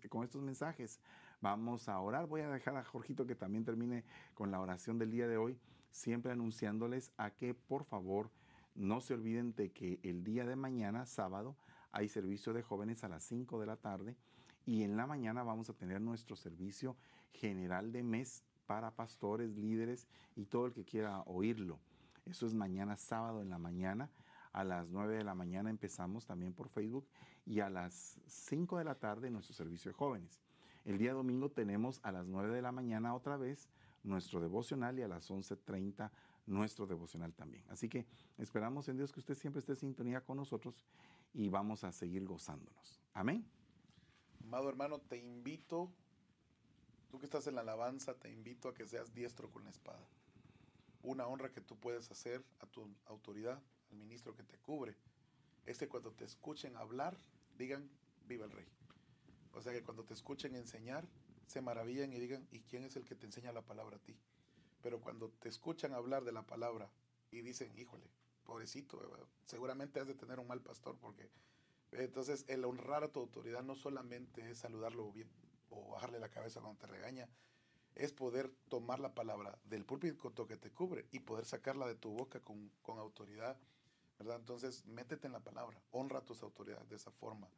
[0.10, 1.00] con estos mensajes.
[1.41, 2.28] Vamos a orar.
[2.28, 4.04] Voy a dejar a Jorgito que también termine
[4.36, 5.58] con la oración del día de hoy,
[5.89, 8.30] siempre anunciándoles a que por favor
[8.76, 11.56] no se olviden de que el día de mañana, sábado,
[11.91, 14.16] hay servicio de jóvenes a las 5 de la tarde
[14.66, 16.95] y en la mañana vamos a tener nuestro servicio
[17.32, 21.80] general de mes para pastores, líderes y todo el que quiera oírlo.
[22.26, 24.12] Eso es mañana sábado en la mañana.
[24.52, 27.08] A las 9 de la mañana empezamos también por Facebook
[27.50, 30.39] y a las 5 de la tarde nuestro servicio de jóvenes.
[30.86, 33.68] El día domingo tenemos a las 9 de la mañana otra vez
[34.04, 36.12] nuestro devocional y a las 11.30
[36.45, 37.66] nuestro devocional también.
[37.70, 38.06] Así que
[38.38, 40.86] esperamos en Dios que usted siempre esté en sintonía con nosotros
[41.34, 43.02] y vamos a seguir gozándonos.
[43.14, 43.43] Amén.
[44.43, 45.91] Amado hermano, te invito
[47.10, 50.08] Tú que estás en la alabanza, te invito a que seas diestro con la espada.
[51.02, 54.95] Una honra que tú puedes hacer a tu autoridad, al ministro que te cubre,
[55.66, 57.18] es que cuando te escuchen hablar,
[57.60, 57.88] digan,
[58.26, 58.66] viva el rey.
[59.53, 61.07] O sea que cuando te escuchen enseñar,
[61.45, 64.18] se maravillan y digan, ¿y quién es el que te enseña la palabra a ti?
[64.82, 66.89] Pero cuando te escuchan hablar de la palabra
[67.30, 68.10] y dicen, híjole,
[68.43, 68.99] pobrecito,
[69.45, 71.30] seguramente has de tener un mal pastor porque
[71.91, 75.30] entonces el honrar a tu autoridad no solamente es saludarlo bien,
[75.70, 77.28] o bajarle la cabeza cuando te regaña,
[77.95, 82.12] es poder tomar la palabra del púlpito que te cubre y poder sacarla de tu
[82.12, 83.57] boca con, autoridad,
[84.20, 84.38] ¿verdad?
[84.38, 87.49] Entonces, métete en la palabra, honra a tus autoridades de esa forma.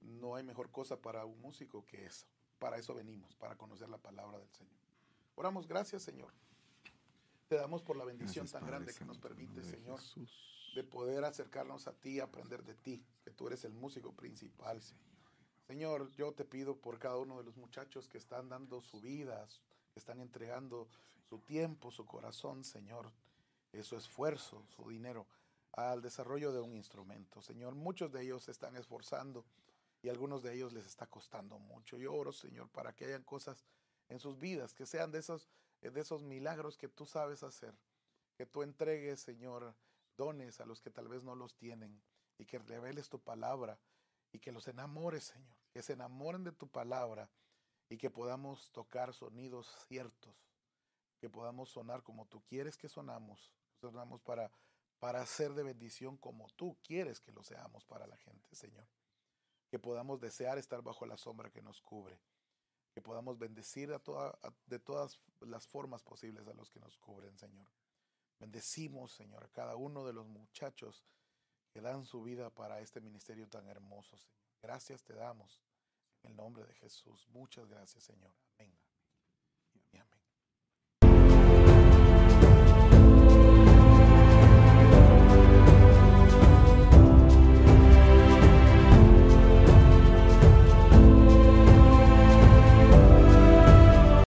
[0.00, 2.26] No hay mejor cosa para un músico que eso.
[2.58, 4.74] Para eso venimos, para conocer la palabra del Señor.
[5.36, 6.32] Oramos, gracias, Señor.
[7.48, 10.00] Te damos por la bendición tan grande que nos permite, Señor,
[10.74, 14.82] de poder acercarnos a ti, aprender de ti, que tú eres el músico principal.
[14.82, 15.08] Señor
[15.68, 19.46] Señor, yo te pido por cada uno de los muchachos que están dando su vida,
[19.92, 20.88] que están entregando
[21.28, 23.12] su tiempo, su corazón, Señor,
[23.82, 25.26] su esfuerzo, su dinero
[25.78, 27.40] al desarrollo de un instrumento.
[27.40, 29.44] Señor, muchos de ellos se están esforzando
[30.02, 31.96] y algunos de ellos les está costando mucho.
[31.98, 33.64] Yo oro, Señor, para que hayan cosas
[34.08, 35.48] en sus vidas, que sean de esos,
[35.82, 37.74] eh, de esos milagros que tú sabes hacer,
[38.36, 39.74] que tú entregues, Señor,
[40.16, 42.00] dones a los que tal vez no los tienen
[42.38, 43.78] y que reveles tu palabra
[44.32, 47.30] y que los enamores, Señor, que se enamoren de tu palabra
[47.88, 50.34] y que podamos tocar sonidos ciertos,
[51.20, 54.50] que podamos sonar como tú quieres que sonamos, sonamos para,
[54.98, 58.86] para ser de bendición como tú quieres que lo seamos para la gente, Señor.
[59.70, 62.18] Que podamos desear estar bajo la sombra que nos cubre,
[62.92, 67.38] que podamos bendecir a toda, de todas las formas posibles a los que nos cubren,
[67.38, 67.68] Señor.
[68.38, 71.04] Bendecimos, Señor, a cada uno de los muchachos
[71.70, 74.38] que dan su vida para este ministerio tan hermoso, Señor.
[74.62, 75.62] Gracias te damos
[76.22, 77.28] en el nombre de Jesús.
[77.28, 78.47] Muchas gracias, Señor.